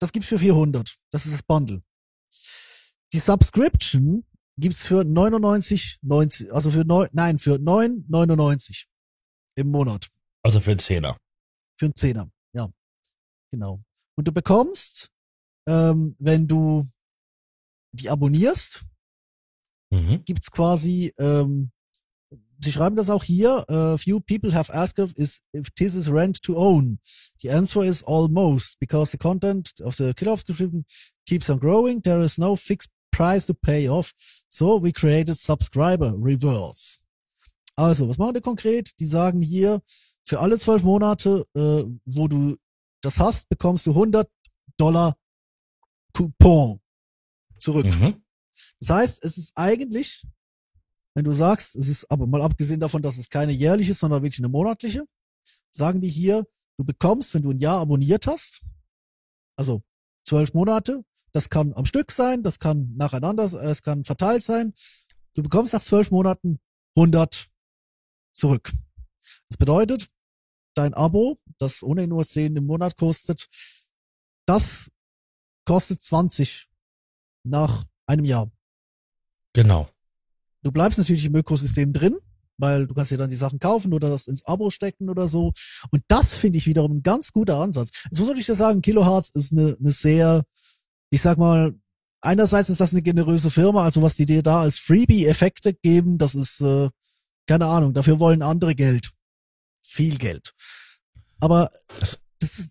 [0.00, 0.96] Das gibt's für 400.
[1.10, 1.82] Das ist das Bundle.
[3.12, 8.86] Die Subscription gibt's für 99,90, also für neun, nein, für 9,99
[9.56, 10.08] im Monat.
[10.42, 11.18] Also für einen Zehner.
[11.78, 12.68] Für einen Zehner, ja.
[13.50, 13.82] Genau.
[14.16, 15.10] Und du bekommst,
[15.66, 16.86] ähm, wenn du
[17.92, 18.84] die abonnierst,
[19.90, 20.24] Mhm.
[20.24, 21.70] gibt's quasi, ähm,
[22.60, 26.08] sie schreiben das auch hier, uh, few people have asked if, is, if this is
[26.10, 26.98] rent to own.
[27.40, 30.84] The answer is almost, because the content of the Killer subscription
[31.26, 32.02] keeps on growing.
[32.02, 34.12] There is no fixed price to pay off.
[34.48, 36.98] So we created subscriber reverse.
[37.76, 38.90] Also, was machen die konkret?
[38.98, 39.80] Die sagen hier,
[40.26, 42.56] für alle zwölf Monate, äh, wo du
[43.02, 44.28] das hast, bekommst du 100
[44.78, 45.16] Dollar
[46.14, 46.80] Coupon
[47.58, 47.86] zurück.
[47.86, 48.22] Mhm.
[48.80, 50.26] Das heißt, es ist eigentlich,
[51.14, 54.22] wenn du sagst, es ist aber mal abgesehen davon, dass es keine jährliche ist, sondern
[54.22, 55.04] wirklich eine monatliche,
[55.70, 56.46] sagen die hier,
[56.78, 58.62] du bekommst, wenn du ein Jahr abonniert hast,
[59.56, 59.82] also
[60.26, 64.72] zwölf Monate, das kann am Stück sein, das kann nacheinander, es kann verteilt sein,
[65.34, 66.58] du bekommst nach zwölf Monaten
[66.96, 67.48] 100
[68.32, 68.72] zurück.
[69.48, 70.08] Das bedeutet,
[70.74, 73.48] dein Abo, das ohnehin nur 10 im Monat kostet,
[74.46, 74.90] das
[75.64, 76.68] kostet 20
[77.44, 78.50] nach einem Jahr.
[79.52, 79.88] Genau.
[80.62, 82.16] Du bleibst natürlich im Ökosystem drin,
[82.56, 85.52] weil du kannst dir dann die Sachen kaufen oder das ins Abo stecken oder so.
[85.90, 87.90] Und das finde ich wiederum ein ganz guter Ansatz.
[88.10, 90.42] Jetzt muss ich dir sagen, Kilohertz ist eine, eine sehr,
[91.10, 91.74] ich sag mal,
[92.22, 96.34] einerseits ist das eine generöse Firma, also was die dir da als Freebie-Effekte geben, das
[96.34, 96.88] ist, äh,
[97.46, 99.10] keine Ahnung, dafür wollen andere Geld.
[99.82, 100.54] Viel Geld.
[101.40, 101.68] Aber
[102.00, 102.70] Das- das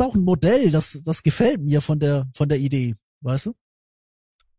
[0.00, 3.54] ist, auch ein Modell, das, das gefällt mir von der, von der Idee, weißt du?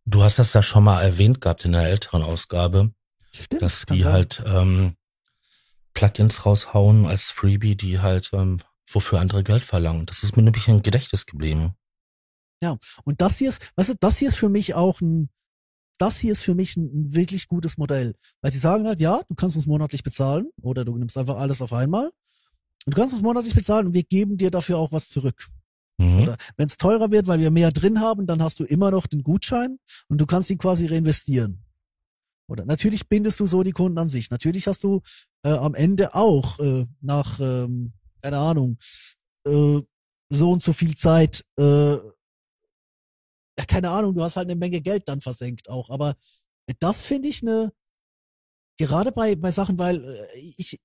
[0.05, 2.91] Du hast das ja schon mal erwähnt gehabt in der älteren Ausgabe,
[3.31, 3.61] Stimmt.
[3.61, 4.13] dass die sein.
[4.13, 4.95] halt ähm,
[5.93, 8.59] Plugins raushauen als Freebie, die halt ähm,
[8.91, 10.05] wofür andere Geld verlangen.
[10.05, 11.75] Das ist mir nämlich im Gedächtnis geblieben.
[13.03, 15.29] Und das hier ist, weißt du, das hier ist für mich auch ein,
[15.97, 18.15] das hier ist für mich ein, ein wirklich gutes Modell.
[18.41, 21.61] Weil sie sagen halt, ja, du kannst uns monatlich bezahlen oder du nimmst einfach alles
[21.61, 22.11] auf einmal.
[22.85, 25.49] Und du kannst uns monatlich bezahlen und wir geben dir dafür auch was zurück.
[25.99, 26.23] Mhm.
[26.23, 29.05] Oder wenn es teurer wird, weil wir mehr drin haben, dann hast du immer noch
[29.05, 31.63] den Gutschein und du kannst ihn quasi reinvestieren.
[32.47, 34.31] Oder natürlich bindest du so die Kunden an sich.
[34.31, 35.01] Natürlich hast du
[35.43, 38.77] äh, am Ende auch äh, nach, ähm, keine Ahnung,
[39.45, 39.81] äh,
[40.29, 41.95] so und so viel Zeit, äh,
[43.59, 45.89] ja, keine Ahnung, du hast halt eine Menge Geld dann versenkt auch.
[45.89, 46.15] Aber
[46.79, 47.73] das finde ich eine,
[48.77, 50.79] gerade bei, bei Sachen, weil äh, ich,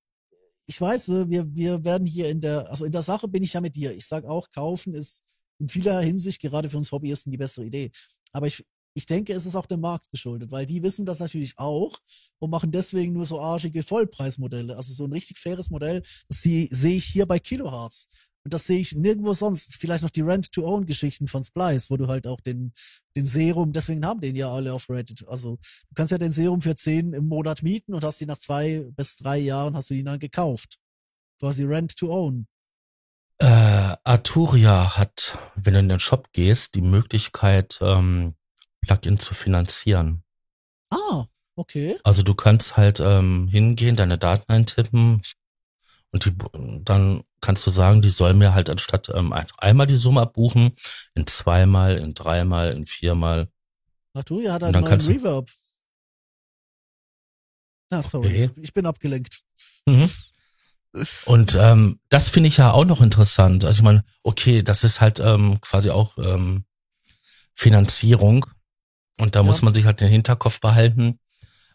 [0.67, 3.53] ich weiß, äh, wir, wir werden hier in der, also in der Sache bin ich
[3.53, 3.95] ja mit dir.
[3.95, 5.23] Ich sag auch, kaufen ist
[5.59, 7.91] in vieler Hinsicht gerade für uns Hobbyisten die bessere Idee.
[8.33, 11.53] Aber ich, ich denke, es ist auch dem Markt geschuldet, weil die wissen das natürlich
[11.57, 11.97] auch
[12.39, 14.75] und machen deswegen nur so arschige Vollpreismodelle.
[14.75, 18.07] Also so ein richtig faires Modell, das sehe ich hier bei Kilohertz.
[18.45, 19.75] Und das sehe ich nirgendwo sonst.
[19.75, 22.73] Vielleicht noch die Rent-to-Own-Geschichten von Splice, wo du halt auch den,
[23.15, 25.27] den Serum, deswegen haben den ja alle auf Reddit.
[25.27, 25.57] Also
[25.89, 28.85] du kannst ja den Serum für 10 im Monat mieten und hast die nach zwei
[28.95, 30.77] bis drei Jahren hast du ihn dann gekauft.
[31.39, 32.45] Quasi Rent-to-Own.
[33.39, 38.35] Äh, Arturia hat, wenn du in den Shop gehst, die Möglichkeit, ähm,
[38.81, 40.23] Plugin zu finanzieren.
[40.91, 41.97] Ah, okay.
[42.03, 45.23] Also du kannst halt ähm, hingehen, deine Daten eintippen
[46.15, 46.33] und die,
[46.85, 50.71] dann kannst du sagen, die soll mir halt anstatt ähm, einmal die Summe abbuchen,
[51.13, 53.49] in zweimal, in dreimal, in viermal.
[54.13, 55.51] Arturia hat einen neuen Reverb.
[57.89, 58.61] Ah, sorry, okay.
[58.61, 59.41] ich bin abgelenkt.
[59.85, 60.09] Mhm.
[61.25, 63.65] Und ähm, das finde ich ja auch noch interessant.
[63.65, 66.63] Also ich meine, okay, das ist halt ähm, quasi auch ähm,
[67.55, 68.45] Finanzierung.
[69.19, 69.45] Und da ja.
[69.45, 71.19] muss man sich halt den Hinterkopf behalten.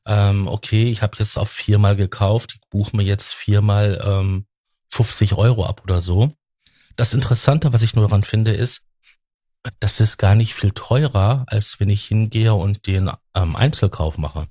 [0.07, 4.47] Ähm, okay, ich habe jetzt auf viermal gekauft, ich buche mir jetzt viermal ähm,
[4.89, 6.33] 50 Euro ab oder so.
[6.97, 8.83] Das Interessante, was ich nur daran finde, ist,
[9.79, 14.49] das ist gar nicht viel teurer, als wenn ich hingehe und den ähm, Einzelkauf mache.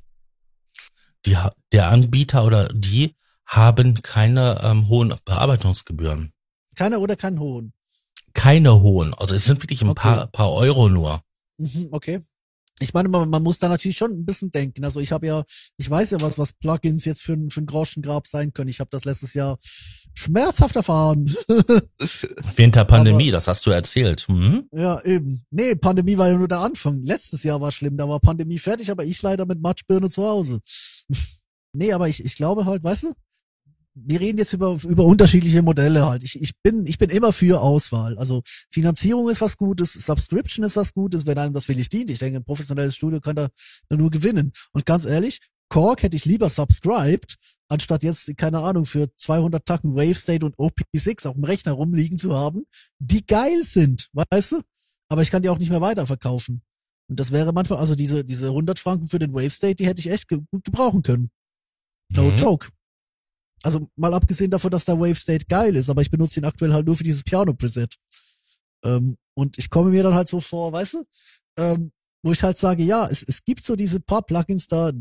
[1.26, 1.38] Die,
[1.72, 6.32] der Anbieter oder die haben keine ähm, hohen Bearbeitungsgebühren.
[6.76, 7.74] Keine oder keinen hohen?
[8.34, 9.14] Keine hohen.
[9.16, 10.02] Also es sind wirklich ein okay.
[10.02, 11.22] paar, paar Euro nur.
[11.58, 12.22] Mhm, okay.
[12.80, 14.86] Ich meine, man, man muss da natürlich schon ein bisschen denken.
[14.86, 15.44] Also ich habe ja,
[15.78, 18.70] ich weiß ja, was, was Plugins jetzt für, für ein Groschengrab sein können.
[18.70, 19.58] Ich habe das letztes Jahr
[20.14, 21.34] schmerzhaft erfahren.
[22.56, 24.28] Winterpandemie, das hast du erzählt.
[24.30, 24.68] Mhm.
[24.72, 25.44] Ja, eben.
[25.52, 27.04] Nee, Pandemie war ja nur der Anfang.
[27.04, 30.60] Letztes Jahr war schlimm, da war Pandemie fertig, aber ich leider mit Matschbirne zu Hause.
[31.74, 33.14] nee, aber ich, ich glaube halt, weißt du,
[33.96, 36.24] wir reden jetzt über, über unterschiedliche Modelle halt.
[36.24, 38.18] Ich, ich, bin, ich bin immer für Auswahl.
[38.18, 42.10] Also Finanzierung ist was Gutes, Subscription ist was Gutes, wenn einem das wirklich dient.
[42.10, 43.50] Ich denke, ein professionelles Studio kann da
[43.90, 44.52] nur gewinnen.
[44.72, 47.36] Und ganz ehrlich, Korg hätte ich lieber subscribed,
[47.68, 52.18] anstatt jetzt, keine Ahnung, für 200 Tacken Wave State und OP6 auf dem Rechner rumliegen
[52.18, 52.64] zu haben,
[53.00, 54.62] die geil sind, weißt du?
[55.10, 56.62] Aber ich kann die auch nicht mehr weiterverkaufen.
[57.10, 60.00] Und das wäre manchmal, also diese, diese 100 Franken für den Wave State, die hätte
[60.00, 61.32] ich echt gut gebrauchen können.
[62.12, 62.36] No mhm.
[62.36, 62.70] joke
[63.64, 66.74] also mal abgesehen davon, dass der Wave State geil ist, aber ich benutze ihn aktuell
[66.74, 67.96] halt nur für dieses Piano-Preset.
[68.84, 71.06] Ähm, und ich komme mir dann halt so vor, weißt du,
[71.58, 71.92] ähm,
[72.24, 74.92] wo ich halt sage, ja, es, es gibt so diese paar Plugins da,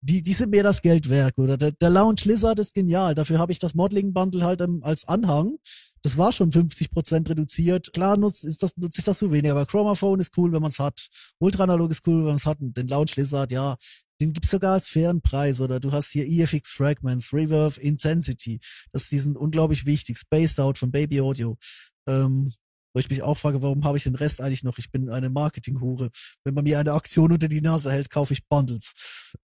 [0.00, 1.38] die, die sind mir das Geld wert.
[1.38, 3.14] Oder der, der Lounge Lizard ist genial.
[3.14, 5.58] Dafür habe ich das Modeling-Bundle halt ähm, als Anhang.
[6.02, 7.92] Das war schon 50% reduziert.
[7.94, 10.70] Klar nutze, ist das, nutze ich das so wenig, aber Chromaphone ist cool, wenn man
[10.70, 11.08] es hat.
[11.38, 12.60] Ultra Analog ist cool, wenn man es hat.
[12.60, 13.76] Und den Lounge Lizard, ja,
[14.20, 15.60] den gibt's sogar als fairen Preis.
[15.60, 18.60] Oder du hast hier EFX Fragments, Reverb Intensity.
[18.92, 20.18] Das, die sind unglaublich wichtig.
[20.18, 21.56] Spaced Out von Baby Audio.
[22.08, 22.52] Ähm,
[22.94, 24.78] wo ich mich auch frage, warum habe ich den Rest eigentlich noch?
[24.78, 26.10] Ich bin eine Marketinghure.
[26.44, 28.92] Wenn man mir eine Aktion unter die Nase hält, kaufe ich Bundles.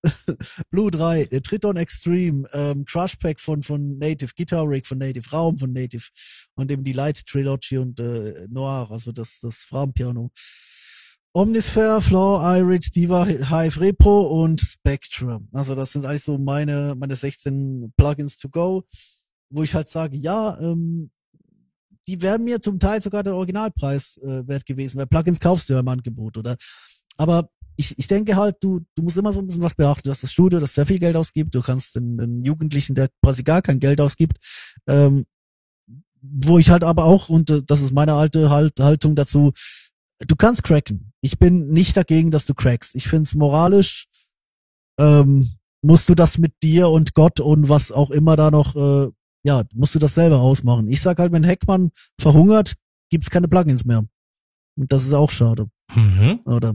[0.70, 5.28] Blue 3, äh, Triton Extreme, ähm, Crush Pack von, von Native, Guitar Rig von Native,
[5.30, 6.06] Raum von Native
[6.54, 10.30] und eben die Light Trilogy und äh, Noir, also das, das Frauenpiano.
[11.32, 15.48] Omnisphere, Floor, Irid, Diva, Hive Repro und Spectrum.
[15.52, 18.84] Also das sind eigentlich so meine, meine 16 Plugins to go,
[19.48, 21.10] wo ich halt sage, ja, ähm,
[22.08, 25.74] die wären mir zum Teil sogar der Originalpreis äh, wert gewesen, weil Plugins kaufst du
[25.74, 26.56] ja im Angebot, oder?
[27.16, 30.02] Aber ich, ich denke halt, du, du musst immer so ein bisschen was beachten.
[30.04, 31.54] Du hast das Studio, das sehr viel Geld ausgibt.
[31.54, 34.38] Du kannst den, den Jugendlichen, der quasi gar kein Geld ausgibt,
[34.88, 35.24] ähm,
[36.20, 39.52] wo ich halt aber auch, und äh, das ist meine alte halt, Haltung dazu,
[40.26, 41.12] du kannst cracken.
[41.20, 42.94] Ich bin nicht dagegen, dass du crackst.
[42.94, 44.06] Ich finde es moralisch,
[44.98, 45.50] ähm,
[45.82, 49.08] musst du das mit dir und Gott und was auch immer da noch, äh,
[49.44, 50.88] ja, musst du das selber ausmachen.
[50.88, 52.74] Ich sag halt, wenn Heckmann verhungert,
[53.10, 54.04] gibt's keine Plugins mehr.
[54.76, 55.68] Und das ist auch schade.
[55.94, 56.40] Mhm.
[56.44, 56.74] Oder?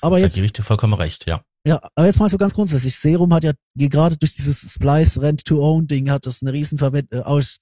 [0.00, 0.34] Aber jetzt.
[0.34, 1.42] Da gebe ich dir vollkommen recht, ja.
[1.66, 2.96] Ja, aber jetzt mal so ganz grundsätzlich.
[2.96, 6.78] Serum hat ja gerade durch dieses Splice Rent to Own Ding hat das eine riesen
[6.78, 7.58] Verwendung, äh, aus,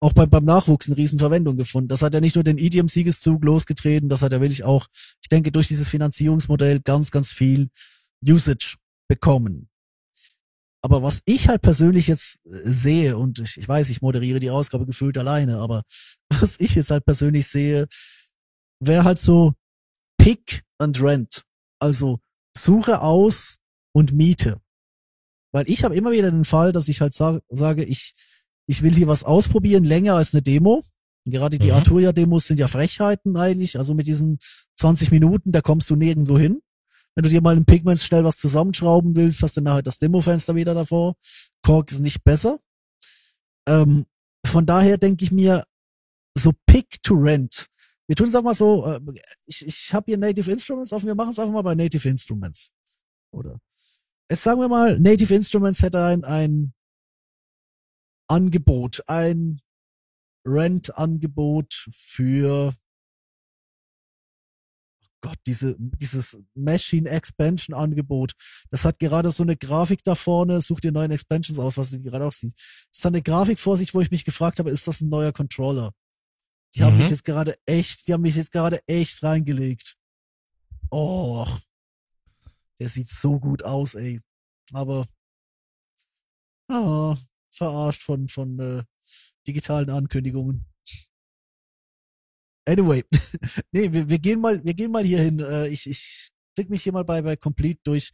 [0.00, 1.88] auch beim, beim Nachwuchs eine Riesenverwendung gefunden.
[1.88, 4.86] Das hat ja nicht nur den EDM-Siegeszug losgetreten, das hat ja wirklich auch,
[5.22, 7.70] ich denke, durch dieses Finanzierungsmodell ganz, ganz viel
[8.26, 8.76] Usage
[9.08, 9.68] bekommen.
[10.80, 14.50] Aber was ich halt persönlich jetzt äh, sehe, und ich, ich weiß, ich moderiere die
[14.50, 15.82] Ausgabe gefühlt alleine, aber
[16.40, 17.88] was ich jetzt halt persönlich sehe,
[18.80, 19.54] wäre halt so
[20.18, 21.44] Pick and Rent.
[21.80, 22.20] Also
[22.56, 23.58] suche aus
[23.92, 24.60] und miete.
[25.52, 28.14] Weil ich habe immer wieder den Fall, dass ich halt sag, sage, ich,
[28.68, 30.84] ich will hier was ausprobieren, länger als eine Demo.
[31.24, 31.74] Und gerade die mhm.
[31.74, 33.78] Arturia-Demos sind ja Frechheiten eigentlich.
[33.78, 34.38] Also mit diesen
[34.76, 36.60] 20 Minuten, da kommst du nirgendwo hin.
[37.14, 40.54] Wenn du dir mal in Pigments schnell was zusammenschrauben willst, hast du nachher das Demo-Fenster
[40.54, 41.14] wieder davor.
[41.64, 42.60] Korg ist nicht besser.
[43.66, 44.04] Ähm,
[44.46, 45.64] von daher denke ich mir,
[46.36, 47.66] so Pick to Rent.
[48.06, 49.00] Wir tun es auch mal so, äh,
[49.46, 52.70] ich, ich habe hier Native Instruments auf, wir machen es einfach mal bei Native Instruments.
[53.32, 53.58] Oder?
[54.28, 56.74] Es sagen wir mal, Native Instruments hätte ein, ein
[58.28, 59.60] Angebot, ein
[60.46, 62.74] Rent-Angebot für
[65.20, 68.34] Gott, diese, dieses Machine Expansion Angebot,
[68.70, 72.00] das hat gerade so eine Grafik da vorne, such dir neuen Expansions aus, was du
[72.00, 72.56] gerade auch siehst.
[72.92, 75.32] Das hat eine Grafik vor sich, wo ich mich gefragt habe, ist das ein neuer
[75.32, 75.92] Controller?
[76.74, 76.84] Die mhm.
[76.84, 79.96] haben mich jetzt gerade echt, die haben mich jetzt gerade echt reingelegt.
[80.90, 81.46] Oh,
[82.78, 84.20] der sieht so gut aus, ey.
[84.72, 85.06] Aber,
[86.70, 87.16] ah,
[87.50, 88.82] verarscht von, von äh,
[89.46, 90.66] digitalen Ankündigungen.
[92.68, 93.02] Anyway,
[93.72, 95.40] nee, wir, wir gehen mal, wir gehen mal hier hin.
[95.40, 98.12] Äh, ich, ich klick mich hier mal bei, bei Complete durch.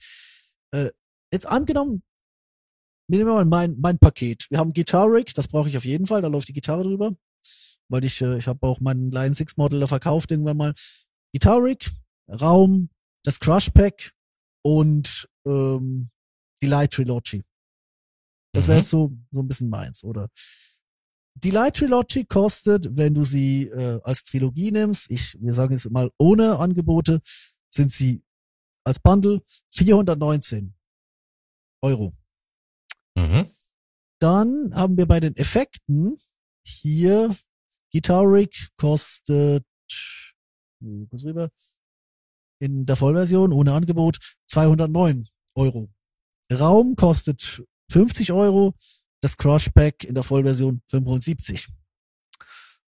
[0.71, 0.91] Äh,
[1.33, 2.03] jetzt angenommen,
[3.09, 4.47] nehmen wir mal mein, mein Paket.
[4.51, 7.13] Wir haben Guitar Rig, das brauche ich auf jeden Fall, da läuft die Gitarre drüber.
[7.89, 10.75] Weil ich, äh, ich habe auch meinen Line 6 Model da verkauft irgendwann mal.
[11.33, 11.91] Guitar Rig,
[12.29, 12.91] Raum,
[13.25, 14.13] das Crush Pack
[14.63, 16.11] und ähm,
[16.63, 17.43] die Light Trilogy.
[18.55, 18.85] Das wäre mhm.
[18.85, 20.29] so, so ein bisschen meins, oder?
[21.35, 25.91] Die Light Trilogy kostet, wenn du sie äh, als Trilogie nimmst, ich, wir sagen jetzt
[25.91, 27.21] mal ohne Angebote,
[27.69, 28.23] sind sie
[28.85, 30.75] als Bundle 419
[31.83, 32.15] Euro.
[33.17, 33.49] Mhm.
[34.21, 36.17] Dann haben wir bei den Effekten
[36.65, 37.37] hier
[37.93, 39.65] Guitar Rig kostet
[41.11, 41.51] kurz rüber,
[42.61, 45.89] in der Vollversion ohne Angebot 209 Euro.
[46.53, 48.75] Raum kostet 50 Euro,
[49.21, 51.69] das Crushback in der Vollversion 75.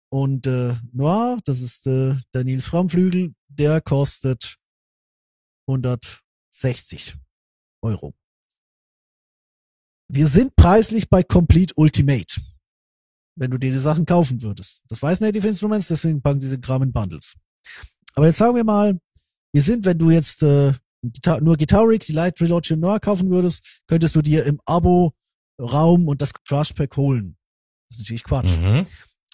[0.10, 4.58] Und äh, Noir, das ist äh, der Nils Framflügel, der kostet
[5.68, 7.18] 160
[7.82, 8.14] Euro.
[10.08, 12.40] Wir sind preislich bei Complete Ultimate,
[13.36, 14.82] wenn du dir die Sachen kaufen würdest.
[14.88, 17.36] Das weiß Native Instruments, deswegen packen diese Kram in Bundles.
[18.14, 19.00] Aber jetzt sagen wir mal,
[19.52, 20.74] wir sind, wenn du jetzt äh,
[21.42, 25.14] nur Guitar Rig, die Light Reload Noir kaufen würdest, könntest du dir im Abo
[25.60, 27.38] Raum und das Crush Pack holen.
[27.90, 28.60] Das ist natürlich Quatsch.
[28.60, 28.86] Mhm.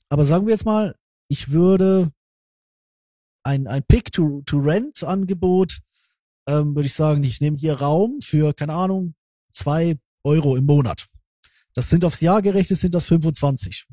[0.10, 0.96] Aber sagen wir jetzt mal,
[1.30, 2.12] ich würde
[3.44, 5.80] ein, ein Pick to, to Rent Angebot,
[6.48, 9.16] ähm, würde ich sagen, ich nehme hier Raum für, keine Ahnung,
[9.52, 11.08] zwei Euro im Monat.
[11.74, 13.88] Das sind aufs Jahr gerechnet, sind das 25.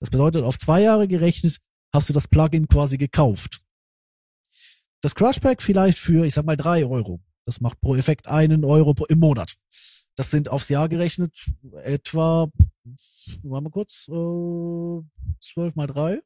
[0.00, 1.58] Das bedeutet, auf zwei Jahre gerechnet
[1.92, 3.60] hast du das Plugin quasi gekauft.
[5.00, 7.20] Das Crush Pack vielleicht für, ich sag mal, drei Euro.
[7.46, 9.54] Das macht pro Effekt einen Euro im Monat.
[10.14, 11.46] Das sind aufs Jahr gerechnet
[11.82, 12.48] etwa,
[13.42, 15.02] machen wir kurz, äh,
[15.40, 16.20] 12 mal 3,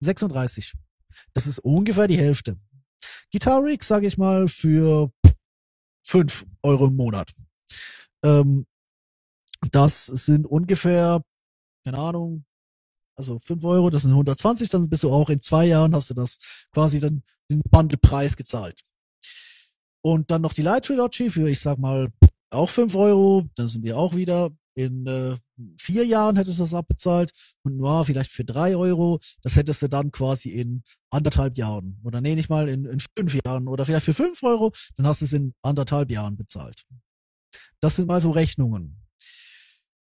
[0.00, 0.74] 36.
[1.32, 2.58] Das ist ungefähr die Hälfte.
[3.32, 5.12] Guitar Rig, sage ich mal, für
[6.04, 7.30] 5 Euro im Monat.
[8.24, 8.66] Ähm,
[9.70, 11.22] das sind ungefähr,
[11.84, 12.44] keine Ahnung,
[13.14, 16.14] also 5 Euro, das sind 120, dann bist du auch in zwei Jahren, hast du
[16.14, 16.38] das
[16.72, 18.82] quasi dann den Bundlepreis gezahlt.
[20.02, 22.08] Und dann noch die Light Trilogy für, ich sag mal,
[22.50, 25.36] auch fünf Euro, dann sind wir auch wieder in äh,
[25.80, 27.32] vier Jahren hättest du das abbezahlt.
[27.64, 32.00] Und nur vielleicht für drei Euro, das hättest du dann quasi in anderthalb Jahren.
[32.04, 33.66] Oder nee, nicht mal in, in fünf Jahren.
[33.66, 36.84] Oder vielleicht für fünf Euro, dann hast du es in anderthalb Jahren bezahlt.
[37.80, 39.02] Das sind mal so Rechnungen.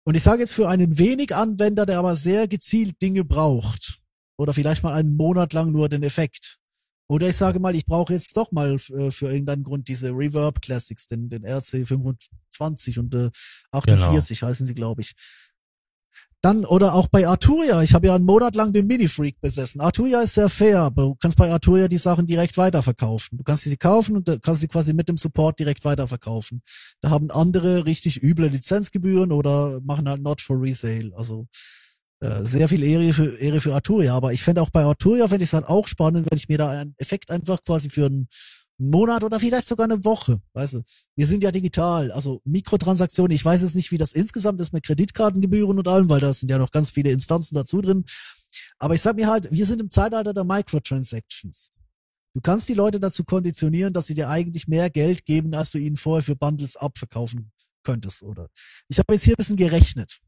[0.06, 4.00] Und ich sage jetzt für einen wenig Anwender, der aber sehr gezielt Dinge braucht.
[4.38, 6.60] Oder vielleicht mal einen Monat lang nur den Effekt,
[7.08, 10.62] oder ich sage mal, ich brauche jetzt doch mal äh, für irgendeinen Grund diese Reverb
[10.62, 13.30] Classics, den, den RC 25 und äh,
[13.72, 14.50] 48 genau.
[14.50, 15.14] heißen sie, glaube ich.
[16.42, 17.82] Dann, oder auch bei Arturia.
[17.82, 19.82] Ich habe ja einen Monat lang den Mini-Freak besessen.
[19.82, 23.40] Arturia ist sehr fair, aber du kannst bei Arturia die Sachen direkt weiterverkaufen.
[23.40, 26.62] Du kannst sie kaufen und kannst sie quasi mit dem Support direkt weiterverkaufen.
[27.02, 31.12] Da haben andere richtig üble Lizenzgebühren oder machen halt not for resale.
[31.16, 31.58] Also äh,
[32.20, 35.50] sehr viel Ehre für, Ehre für Arturia, aber ich fände auch bei Arturia fände ich
[35.50, 38.28] es halt auch spannend, wenn ich mir da einen Effekt einfach quasi für einen
[38.80, 40.82] Monat oder vielleicht sogar eine Woche, weißt du.
[41.16, 44.86] Wir sind ja digital, also Mikrotransaktionen, ich weiß jetzt nicht, wie das insgesamt ist mit
[44.86, 48.06] Kreditkartengebühren und allem, weil da sind ja noch ganz viele Instanzen dazu drin.
[48.78, 51.72] Aber ich sag mir halt, wir sind im Zeitalter der Microtransactions.
[52.36, 55.80] Du kannst die Leute dazu konditionieren, dass sie dir eigentlich mehr Geld geben, als du
[55.80, 57.52] ihnen vorher für Bundles abverkaufen
[57.84, 58.50] könntest, oder?
[58.90, 60.20] Ich habe jetzt hier ein bisschen gerechnet.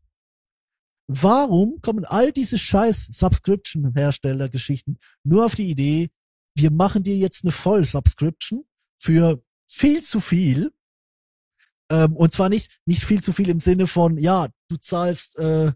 [1.12, 6.10] Warum kommen all diese scheiß Subscription-Hersteller-Geschichten nur auf die Idee,
[6.56, 8.64] wir machen dir jetzt eine Voll-Subscription
[9.02, 10.72] für viel zu viel.
[11.92, 15.72] Ähm, und zwar nicht, nicht viel zu viel im Sinne von, ja, du zahlst, äh,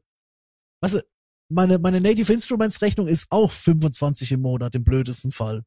[0.82, 1.02] weißt du,
[1.50, 5.64] meine, meine Native Instruments Rechnung ist auch 25 im Monat im blödesten Fall.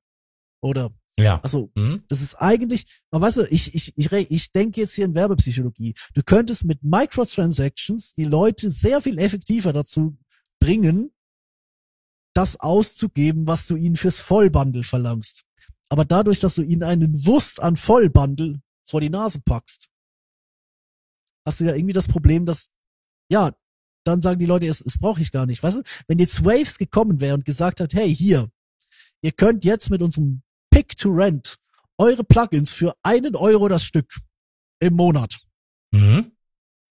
[0.63, 1.41] Oder Ja.
[1.41, 2.03] Also, Hm?
[2.09, 5.95] das ist eigentlich, man weißt du, ich, ich, ich, ich denke jetzt hier in Werbepsychologie.
[6.15, 10.19] Du könntest mit Microtransactions die Leute sehr viel effektiver dazu
[10.61, 11.11] bringen,
[12.35, 15.45] das auszugeben, was du ihnen fürs Vollbundle verlangst.
[15.89, 19.89] Aber dadurch, dass du ihnen einen Wust an Vollbundle vor die Nase packst,
[21.47, 22.71] hast du ja irgendwie das Problem, dass,
[23.31, 23.53] ja,
[24.05, 25.63] dann sagen die Leute, es, es brauche ich gar nicht.
[25.63, 28.51] Weißt du, wenn jetzt Waves gekommen wäre und gesagt hat, hey, hier,
[29.23, 30.43] ihr könnt jetzt mit unserem
[30.77, 31.57] Pick to Rent
[31.97, 34.19] eure Plugins für einen Euro das Stück
[34.79, 35.39] im Monat.
[35.91, 36.33] Mhm.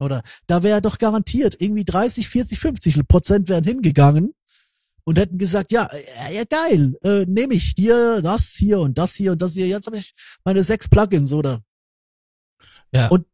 [0.01, 4.33] Oder da wäre doch garantiert irgendwie 30, 40, 50 Prozent wären hingegangen
[5.05, 9.13] und hätten gesagt, ja, äh, ja geil, äh, nehme ich hier das hier und das
[9.17, 9.67] hier und das hier.
[9.67, 10.15] Jetzt habe ich
[10.45, 11.63] meine sechs Plugins oder
[12.91, 13.09] Ja.
[13.09, 13.27] Und-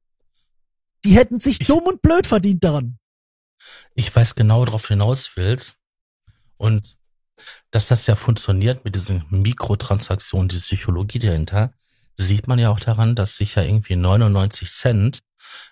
[1.05, 2.99] die hätten sich dumm und blöd verdient daran.
[3.95, 5.77] ich weiß genau, worauf du hinaus willst.
[6.57, 6.99] Und
[7.71, 11.73] dass das ja funktioniert mit diesen Mikrotransaktionen, die Psychologie dahinter,
[12.17, 15.21] sieht man ja auch daran, dass sich ja irgendwie 99 Cent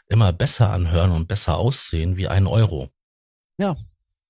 [0.09, 2.89] immer besser anhören und besser aussehen wie ein Euro.
[3.59, 3.77] Ja,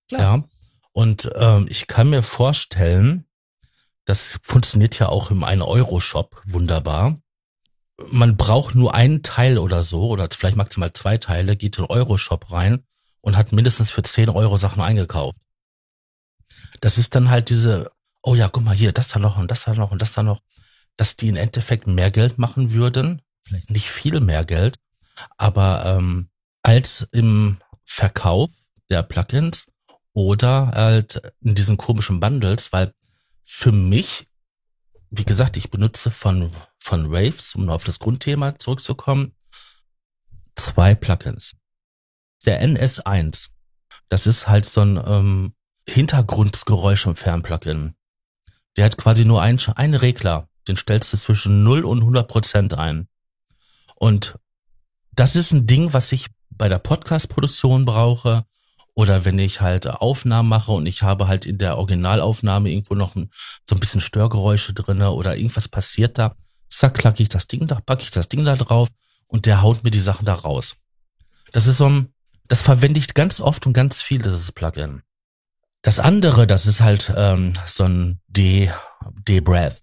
[0.08, 0.38] klar.
[0.38, 0.44] Ja.
[0.92, 3.24] Und ähm, ich kann mir vorstellen,
[4.04, 7.18] das funktioniert ja auch im 1-Euro-Shop wunderbar.
[8.10, 11.90] Man braucht nur einen Teil oder so, oder vielleicht maximal zwei Teile, geht in den
[11.90, 12.84] Euro-Shop rein
[13.20, 15.36] und hat mindestens für 10 Euro Sachen eingekauft.
[16.80, 17.90] Das ist dann halt diese,
[18.22, 20.22] oh ja, guck mal hier, das da noch und das da noch und das da
[20.22, 20.40] noch,
[20.96, 24.78] dass die im Endeffekt mehr Geld machen würden, vielleicht nicht viel mehr Geld,
[25.36, 26.28] aber ähm,
[26.62, 28.50] als im Verkauf
[28.90, 29.66] der Plugins
[30.12, 32.92] oder halt in diesen komischen Bundles, weil
[33.44, 34.28] für mich,
[35.10, 39.34] wie gesagt, ich benutze von, von Waves, um auf das Grundthema zurückzukommen,
[40.54, 41.54] zwei Plugins.
[42.44, 43.50] Der NS1,
[44.08, 45.54] das ist halt so ein ähm,
[45.88, 47.94] Hintergrundgeräusch im Fernplugin.
[48.76, 52.74] Der hat quasi nur einen, einen Regler, den stellst du zwischen 0 und 100 Prozent
[52.74, 53.08] ein.
[53.96, 54.38] Und
[55.12, 58.44] das ist ein Ding, was ich bei der Podcast-Produktion brauche
[58.94, 63.16] oder wenn ich halt Aufnahmen mache und ich habe halt in der Originalaufnahme irgendwo noch
[63.16, 63.30] ein,
[63.64, 66.34] so ein bisschen Störgeräusche drinne oder irgendwas passiert da,
[66.68, 68.88] zack, klack ich das Ding da, packe ich das Ding da drauf
[69.26, 70.76] und der haut mir die Sachen da raus.
[71.52, 72.12] Das ist so ein,
[72.48, 75.02] das verwende ich ganz oft und ganz viel, dieses Plugin.
[75.82, 78.70] Das andere, das ist halt ähm, so ein D,
[79.28, 79.82] D-Breath,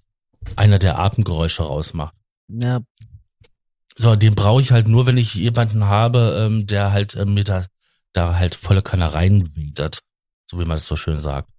[0.56, 2.14] einer der Atemgeräusche rausmacht.
[2.48, 2.80] Ja,
[3.98, 7.44] So, den brauche ich halt nur, wenn ich jemanden habe, ähm, der halt ähm, mir
[7.46, 7.66] da,
[8.12, 10.02] da halt volle Kanne reinwedert,
[10.52, 11.50] so wie man es so schön sagt.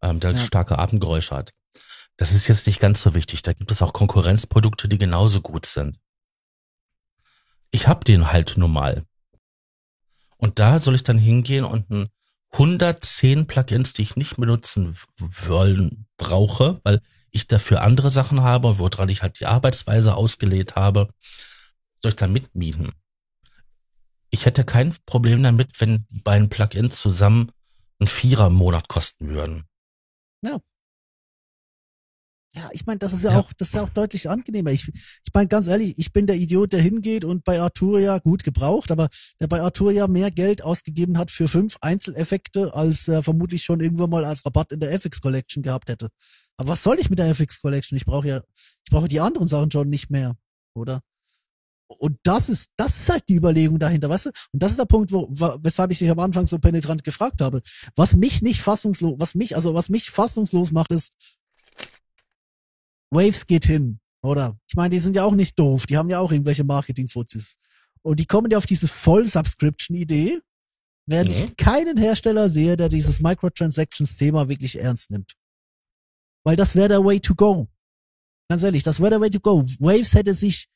[0.00, 0.38] Ähm, der Ja.
[0.38, 1.50] starke Atemgeräusche hat.
[2.16, 3.42] Das ist jetzt nicht ganz so wichtig.
[3.42, 5.98] Da gibt es auch Konkurrenzprodukte, die genauso gut sind.
[7.72, 9.04] Ich hab den halt nun mal.
[10.36, 12.08] Und da soll ich dann hingehen und ein
[12.52, 19.08] 110 Plugins, die ich nicht benutzen wollen, brauche, weil ich dafür andere Sachen habe woran
[19.08, 21.08] ich halt die Arbeitsweise ausgelegt habe,
[22.02, 22.92] soll ich dann mitmieten.
[24.30, 27.52] Ich hätte kein Problem damit, wenn die beiden Plugins zusammen
[27.98, 29.64] einen Vierer im Monat kosten würden.
[30.42, 30.58] Ja,
[32.72, 33.40] ich meine, das ist ja, Ja.
[33.40, 34.70] auch, das ist ja auch deutlich angenehmer.
[34.70, 38.42] Ich, ich meine, ganz ehrlich, ich bin der Idiot, der hingeht und bei Arturia gut
[38.42, 39.08] gebraucht, aber
[39.40, 44.10] der bei Arturia mehr Geld ausgegeben hat für fünf Einzeleffekte, als er vermutlich schon irgendwann
[44.10, 46.08] mal als Rabatt in der FX Collection gehabt hätte.
[46.56, 47.96] Aber was soll ich mit der FX Collection?
[47.96, 48.42] Ich brauche ja,
[48.84, 50.36] ich brauche die anderen Sachen schon nicht mehr,
[50.74, 51.00] oder?
[51.98, 54.30] Und das ist, das ist halt die Überlegung dahinter, weißt du?
[54.52, 57.62] Und das ist der Punkt, wo, weshalb ich dich am Anfang so penetrant gefragt habe.
[57.96, 61.12] Was mich nicht fassungslos, was mich, also was mich fassungslos macht, ist,
[63.10, 64.58] Waves geht hin, oder?
[64.68, 67.56] Ich meine, die sind ja auch nicht doof, die haben ja auch irgendwelche Marketing-Fuzis.
[68.02, 70.40] Und die kommen ja auf diese Voll-Subscription-Idee,
[71.06, 71.44] während Mhm.
[71.44, 75.34] ich keinen Hersteller sehe, der dieses Microtransactions-Thema wirklich ernst nimmt.
[76.44, 77.68] Weil das wäre der Way to go.
[78.48, 79.62] Ganz ehrlich, das wäre der Way to go.
[79.80, 80.68] Waves hätte sich,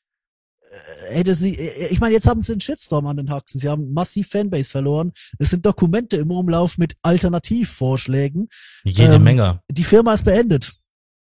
[0.61, 3.59] äh, hätte sie, äh, ich meine, jetzt haben sie einen Shitstorm an den Haxen.
[3.59, 5.11] Sie haben massiv Fanbase verloren.
[5.39, 8.49] Es sind Dokumente im Umlauf mit Alternativvorschlägen
[8.83, 9.61] Jede Ähm, Menge.
[9.71, 10.73] die Firma ist beendet.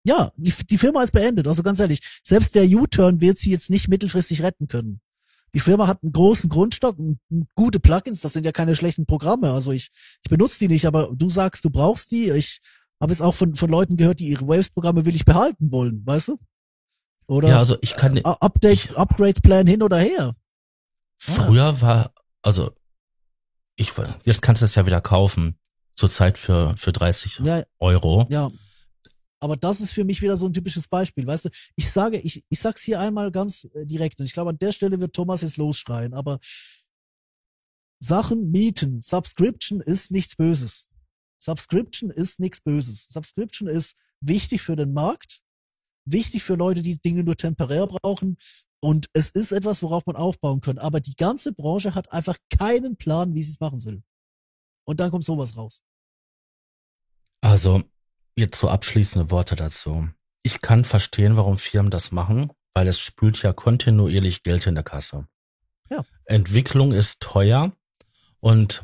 [0.03, 1.47] Ja, die, die Firma ist beendet.
[1.47, 5.01] Also ganz ehrlich, selbst der U-Turn wird sie jetzt nicht mittelfristig retten können.
[5.53, 7.19] Die Firma hat einen großen Grundstock, und
[7.55, 9.51] gute Plugins, das sind ja keine schlechten Programme.
[9.51, 9.89] Also ich,
[10.23, 12.31] ich benutze die nicht, aber du sagst, du brauchst die.
[12.31, 12.61] Ich
[13.01, 16.29] habe es auch von, von Leuten gehört, die ihre Waves-Programme will ich behalten wollen, weißt
[16.29, 16.39] du?
[17.27, 20.35] Oder Ja, also ich kann, äh, Update, ich- Upgrade-Plan hin oder her.
[21.17, 22.71] früher war, also,
[23.75, 23.91] ich,
[24.23, 25.57] jetzt kannst du es ja wieder kaufen.
[25.95, 28.25] Zurzeit für, für 30 Ja, Euro.
[28.31, 28.49] Ja.
[29.41, 31.49] Aber das ist für mich wieder so ein typisches Beispiel, weißt du?
[31.75, 34.71] Ich sage, ich, ich sag's hier einmal ganz äh, direkt und ich glaube, an der
[34.71, 36.39] Stelle wird Thomas jetzt losschreien, aber
[37.99, 40.85] Sachen mieten, Subscription ist nichts Böses.
[41.39, 43.07] Subscription ist nichts Böses.
[43.09, 45.41] Subscription ist wichtig für den Markt.
[46.05, 48.37] wichtig für Leute, die Dinge nur temporär brauchen.
[48.79, 50.79] Und es ist etwas, worauf man aufbauen kann.
[50.79, 54.01] Aber die ganze Branche hat einfach keinen Plan, wie sie es machen will.
[54.85, 55.83] Und dann kommt sowas raus.
[57.41, 57.83] Also,
[58.35, 60.09] jetzt so abschließende Worte dazu.
[60.43, 64.83] Ich kann verstehen, warum Firmen das machen, weil es spült ja kontinuierlich Geld in der
[64.83, 65.27] Kasse.
[65.89, 66.03] Ja.
[66.25, 67.73] Entwicklung ist teuer
[68.39, 68.83] und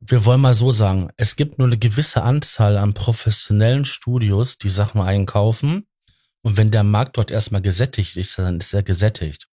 [0.00, 4.68] wir wollen mal so sagen, es gibt nur eine gewisse Anzahl an professionellen Studios, die
[4.68, 5.86] Sachen einkaufen
[6.42, 9.48] und wenn der Markt dort erstmal gesättigt ist, dann ist er gesättigt.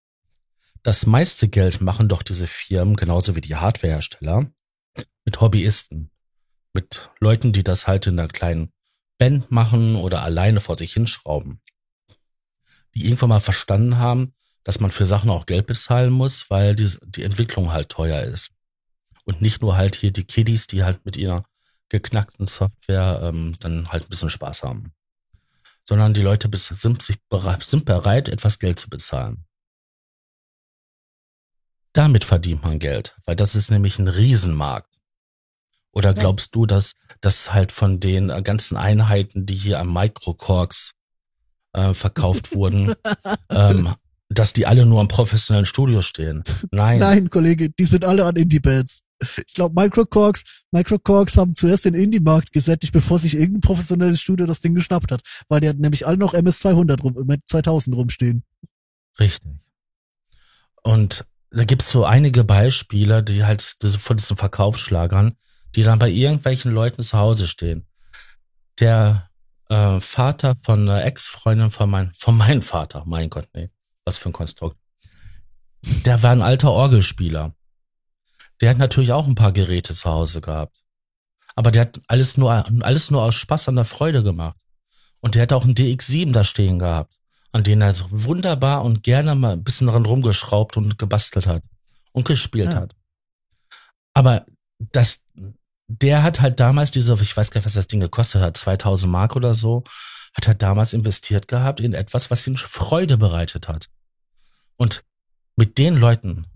[0.83, 4.51] Das meiste Geld machen doch diese Firmen, genauso wie die Hardwarehersteller,
[5.25, 6.11] mit Hobbyisten.
[6.73, 8.71] Mit Leuten, die das halt in einer kleinen
[9.17, 11.61] Band machen oder alleine vor sich hinschrauben.
[12.93, 16.91] Die irgendwann mal verstanden haben, dass man für Sachen auch Geld bezahlen muss, weil die,
[17.05, 18.51] die Entwicklung halt teuer ist.
[19.25, 21.45] Und nicht nur halt hier die Kiddies, die halt mit ihrer
[21.89, 24.93] geknackten Software ähm, dann halt ein bisschen Spaß haben
[25.87, 29.45] sondern die Leute sind, sich bereit, sind bereit, etwas Geld zu bezahlen.
[31.93, 34.94] Damit verdient man Geld, weil das ist nämlich ein Riesenmarkt.
[35.95, 40.91] Oder glaubst du, dass das halt von den ganzen Einheiten, die hier am Microcorks
[41.73, 42.93] äh, verkauft wurden,
[43.49, 43.95] ähm,
[44.27, 46.43] dass die alle nur am professionellen Studio stehen?
[46.71, 46.99] Nein.
[46.99, 49.03] Nein, Kollege, die sind alle an Indie-Bands.
[49.47, 54.59] Ich glaube, Microcorks, Microcorks haben zuerst den Indie-Markt gesättigt, bevor sich irgendein professionelles Studio das
[54.59, 55.21] Ding geschnappt hat.
[55.47, 58.43] Weil die hatten nämlich alle noch MS200 rum, mit 2000 rumstehen.
[59.17, 59.49] Richtig.
[60.83, 65.37] Und da gibt's so einige Beispiele, die halt von diesen Verkaufsschlagern,
[65.75, 67.85] die dann bei irgendwelchen Leuten zu Hause stehen.
[68.79, 69.29] Der
[69.69, 73.69] äh, Vater von einer Ex-Freundin von, mein, von meinem Vater, mein Gott, nee,
[74.05, 74.77] was für ein Konstrukt.
[76.05, 77.53] Der war ein alter Orgelspieler
[78.61, 80.83] der hat natürlich auch ein paar Geräte zu Hause gehabt.
[81.55, 82.51] Aber der hat alles nur,
[82.83, 84.57] alles nur aus Spaß an der Freude gemacht.
[85.19, 87.17] Und der hat auch einen DX7 da stehen gehabt,
[87.51, 91.63] an den er so wunderbar und gerne mal ein bisschen dran rumgeschraubt und gebastelt hat
[92.11, 92.81] und gespielt ja.
[92.81, 92.95] hat.
[94.13, 94.45] Aber
[94.79, 95.19] das,
[95.87, 99.11] der hat halt damals diese, ich weiß gar nicht, was das Ding gekostet hat, 2000
[99.11, 99.83] Mark oder so,
[100.33, 103.89] hat er damals investiert gehabt in etwas, was ihm Freude bereitet hat.
[104.77, 105.03] Und
[105.55, 106.47] mit den Leuten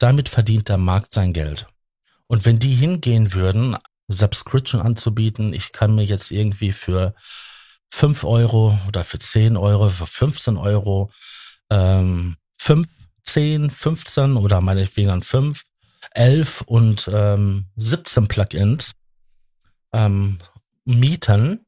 [0.00, 1.66] damit verdient der Markt sein Geld.
[2.26, 3.76] Und wenn die hingehen würden,
[4.08, 7.14] Subscription anzubieten, ich kann mir jetzt irgendwie für
[7.92, 11.10] 5 Euro oder für 10 Euro, für 15 Euro,
[11.70, 12.88] ähm, 5,
[13.24, 15.64] 10, 15 oder meinetwegen dann 5,
[16.10, 18.92] 11 und ähm, 17 Plugins
[19.92, 20.38] ähm,
[20.84, 21.66] mieten,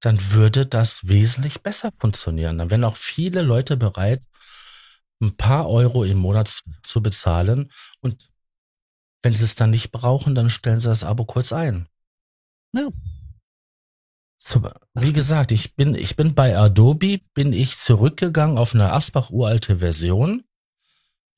[0.00, 2.58] dann würde das wesentlich besser funktionieren.
[2.58, 4.22] Dann wären auch viele Leute bereit,
[5.20, 7.70] ein paar Euro im Monat zu bezahlen
[8.00, 8.30] und
[9.22, 11.88] wenn sie es dann nicht brauchen, dann stellen sie das Abo kurz ein.
[12.74, 12.88] Ja.
[14.94, 19.80] Wie gesagt, ich bin, ich bin bei Adobe, bin ich zurückgegangen auf eine Asbach uralte
[19.80, 20.44] Version,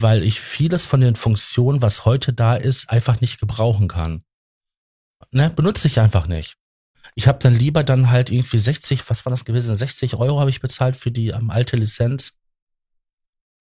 [0.03, 4.24] weil ich vieles von den Funktionen, was heute da ist, einfach nicht gebrauchen kann.
[5.30, 6.57] Ne, benutze ich einfach nicht.
[7.14, 9.76] Ich habe dann lieber dann halt irgendwie 60, was war das gewesen?
[9.76, 12.34] 60 Euro habe ich bezahlt für die um, alte Lizenz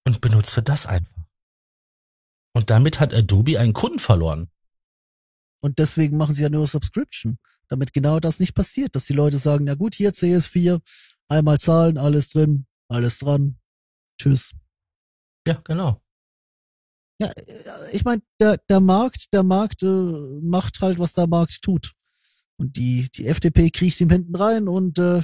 [0.06, 1.24] und benutze das einfach.
[2.54, 4.50] Und damit hat Adobe einen Kunden verloren.
[5.62, 7.38] Und deswegen machen sie ja nur Subscription,
[7.68, 10.82] damit genau das nicht passiert, dass die Leute sagen, na gut, hier CS4,
[11.30, 13.60] einmal zahlen, alles drin, alles dran,
[14.20, 14.52] tschüss.
[15.48, 16.01] Ja, genau.
[17.22, 17.32] Ja,
[17.92, 21.94] ich meine, der, der Markt, der Markt äh, macht halt, was der Markt tut.
[22.58, 25.22] Und die, die FDP kriecht ihm hinten rein und äh,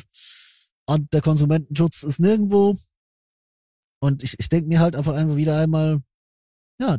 [0.88, 2.78] der Konsumentenschutz ist nirgendwo.
[4.00, 6.04] Und ich, ich denke mir halt einfach einmal wieder einmal,
[6.80, 6.98] ja,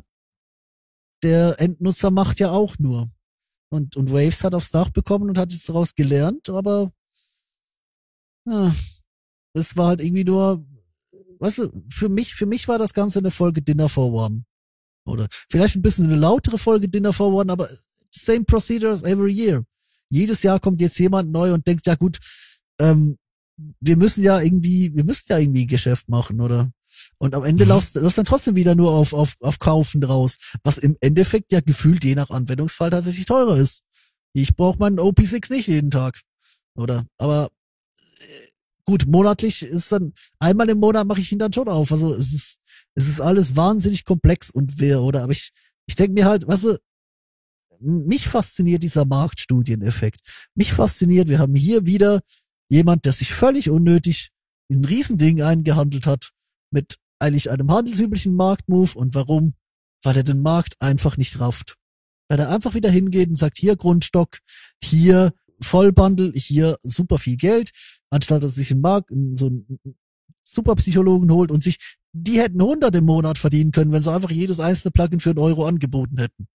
[1.23, 3.09] der Endnutzer macht ja auch nur.
[3.71, 6.91] Und, und Waves hat aufs Dach bekommen und hat jetzt daraus gelernt, aber
[8.47, 8.75] ja,
[9.53, 10.67] es war halt irgendwie nur,
[11.39, 14.45] weißt du, für mich, für mich war das Ganze eine Folge Dinner for One.
[15.09, 17.69] Oder vielleicht ein bisschen eine lautere Folge Dinner for One, aber
[18.11, 19.65] same procedure as every year.
[20.11, 22.19] Jedes Jahr kommt jetzt jemand neu und denkt, ja gut,
[22.81, 23.19] ähm,
[23.81, 26.71] wir müssen ja irgendwie, wir müssen ja irgendwie Geschäft machen, oder?
[27.19, 27.71] Und am Ende mhm.
[27.71, 31.61] laufst du dann trotzdem wieder nur auf, auf, auf Kaufen draus, was im Endeffekt ja
[31.61, 33.83] gefühlt je nach Anwendungsfall tatsächlich teurer ist.
[34.33, 36.21] Ich brauche meinen OP6 nicht jeden Tag.
[36.77, 37.05] Oder?
[37.19, 37.51] Aber
[37.97, 38.49] äh,
[38.85, 41.91] gut, monatlich ist dann, einmal im Monat mache ich ihn dann schon auf.
[41.91, 42.59] Also es ist,
[42.95, 45.23] es ist alles wahnsinnig komplex und wer, oder?
[45.23, 45.51] Aber ich,
[45.87, 46.79] ich denke mir halt, weißt du,
[47.81, 50.21] mich fasziniert dieser Marktstudieneffekt.
[50.55, 52.21] Mich fasziniert, wir haben hier wieder
[52.69, 54.31] jemand, der sich völlig unnötig
[54.71, 56.31] ein Riesending eingehandelt hat
[56.71, 58.97] mit eigentlich einem handelsüblichen Marktmove.
[58.97, 59.55] Und warum?
[60.03, 61.77] Weil er den Markt einfach nicht rafft.
[62.29, 64.39] Weil er einfach wieder hingeht und sagt, hier Grundstock,
[64.83, 67.71] hier Vollbundle, hier super viel Geld,
[68.11, 69.81] anstatt dass sich ein Markt, so einen
[70.53, 74.61] Superpsychologen holt und sich, die hätten 100 im Monat verdienen können, wenn sie einfach jedes
[74.61, 76.49] einzelne Plugin für einen Euro angeboten hätten.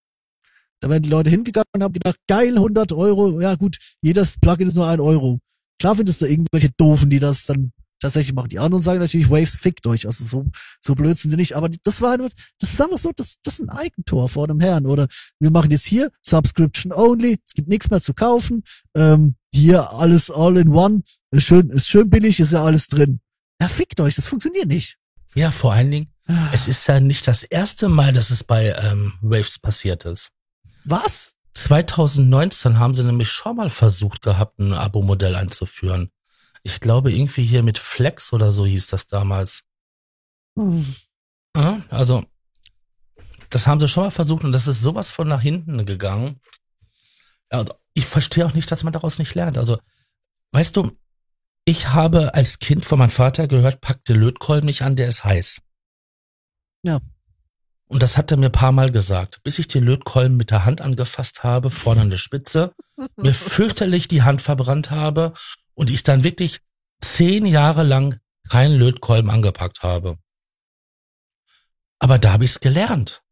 [0.80, 4.68] Da wären die Leute hingegangen und haben gedacht, geil, 100 Euro, ja gut, jedes Plugin
[4.68, 5.40] ist nur ein Euro.
[5.80, 7.72] Klar findest du irgendwelche Doofen, die das dann
[8.04, 8.50] tatsächlich machen.
[8.50, 10.06] Die anderen sagen natürlich, Waves fickt euch.
[10.06, 10.46] Also so,
[10.80, 11.56] so blöd sind sie nicht.
[11.56, 12.32] Aber das war, das
[12.62, 14.86] ist einfach so, das, das ist ein Eigentor vor dem Herrn.
[14.86, 15.08] Oder
[15.40, 17.38] wir machen jetzt hier Subscription only.
[17.44, 18.62] Es gibt nichts mehr zu kaufen.
[18.94, 21.02] Ähm, hier alles all in one.
[21.30, 23.20] Ist schön, ist schön billig, ist ja alles drin.
[23.60, 24.14] Ja, fickt euch.
[24.16, 24.98] Das funktioniert nicht.
[25.34, 26.50] Ja, vor allen Dingen, ah.
[26.52, 30.30] es ist ja nicht das erste Mal, dass es bei ähm, Waves passiert ist.
[30.84, 31.34] Was?
[31.54, 36.10] 2019 haben sie nämlich schon mal versucht gehabt, ein Abo-Modell einzuführen.
[36.62, 39.62] Ich glaube, irgendwie hier mit Flex oder so hieß das damals.
[40.56, 40.94] Hm.
[41.56, 42.24] Ja, also,
[43.50, 46.40] das haben sie schon mal versucht und das ist sowas von nach hinten gegangen.
[47.52, 49.58] Ja, ich verstehe auch nicht, dass man daraus nicht lernt.
[49.58, 49.78] Also,
[50.52, 50.96] weißt du,
[51.64, 55.24] ich habe als Kind von meinem Vater gehört, pack den Lötkolben nicht an, der ist
[55.24, 55.60] heiß.
[56.84, 57.00] Ja.
[57.86, 60.80] Und das hat er mir paar Mal gesagt, bis ich den Lötkolben mit der Hand
[60.80, 62.74] angefasst habe, vorne an der Spitze,
[63.16, 65.32] mir fürchterlich die Hand verbrannt habe
[65.74, 66.60] und ich dann wirklich
[67.00, 70.18] zehn Jahre lang keinen Lötkolben angepackt habe.
[71.98, 73.22] Aber da habe ich's gelernt.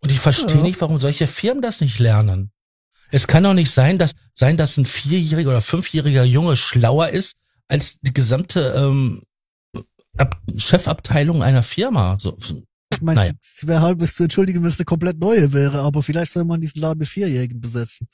[0.00, 0.62] Und ich verstehe ja.
[0.62, 2.52] nicht, warum solche Firmen das nicht lernen.
[3.10, 7.36] Es kann doch nicht sein, dass sein, dass ein vierjähriger oder fünfjähriger Junge schlauer ist
[7.68, 9.20] als die gesamte ähm,
[10.18, 12.16] Ab Chefabteilung einer Firma.
[12.18, 13.32] So, ich meine, naja.
[13.42, 16.44] es wäre halb bis zu entschuldigen, wenn es eine komplett neue wäre, aber vielleicht soll
[16.44, 18.08] man diesen Laden mit Vierjährigen besetzen.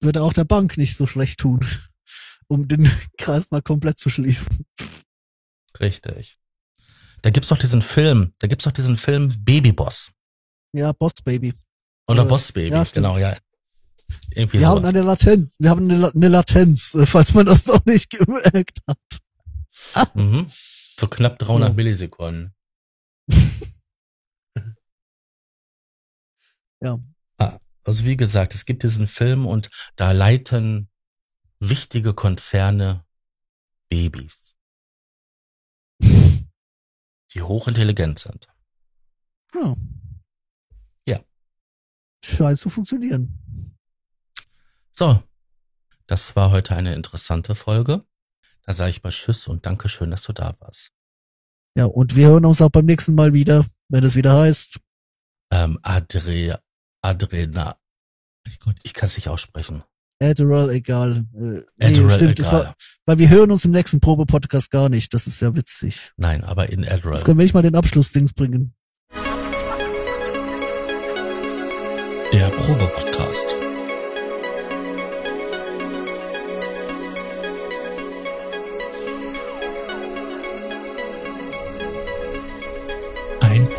[0.00, 1.60] Würde auch der Bank nicht so schlecht tun
[2.48, 4.66] um den Kreis mal komplett zu schließen.
[5.78, 6.38] Richtig.
[7.22, 10.10] Da gibt's doch diesen Film, da gibt's doch diesen Film Baby Boss.
[10.72, 11.54] Ja, Boss Baby.
[12.08, 13.36] Oder äh, Boss Baby, ja, genau, ja.
[14.30, 14.76] Irgendwie wir sowas.
[14.76, 18.80] haben eine Latenz, wir haben eine, eine, Latenz, äh, falls man das noch nicht gemerkt
[18.86, 18.98] hat.
[19.94, 20.06] Ah.
[20.14, 20.50] Mhm.
[21.00, 21.74] So knapp 300 ja.
[21.74, 22.54] Millisekunden.
[26.80, 26.98] ja.
[27.38, 30.88] Ah, also wie gesagt, es gibt diesen Film und da leiten
[31.58, 33.04] wichtige Konzerne
[33.88, 34.54] Babys,
[36.00, 38.46] die hochintelligent sind.
[39.54, 39.74] Ja.
[41.08, 41.20] Ja.
[42.24, 43.41] Scheint zu funktionieren.
[44.92, 45.22] So,
[46.06, 48.04] das war heute eine interessante Folge.
[48.64, 50.90] Da sage ich mal Tschüss und Dankeschön, dass du da warst.
[51.76, 54.78] Ja, und wir hören uns auch beim nächsten Mal wieder, wenn es wieder heißt.
[55.50, 56.60] Ähm, Adre,
[57.00, 57.76] Adrena.
[58.46, 59.82] Ich, ich kann es nicht aussprechen.
[60.22, 61.24] Adderall, egal.
[61.34, 62.52] Äh, nee, stimmt, egal.
[62.52, 62.74] War,
[63.06, 65.14] weil wir hören uns im nächsten Probe-Podcast gar nicht.
[65.14, 66.12] Das ist ja witzig.
[66.16, 67.14] Nein, aber in Adderall.
[67.14, 68.74] Jetzt können wir nicht mal den Abschlussdings bringen.
[72.32, 73.56] Der Probe-Podcast.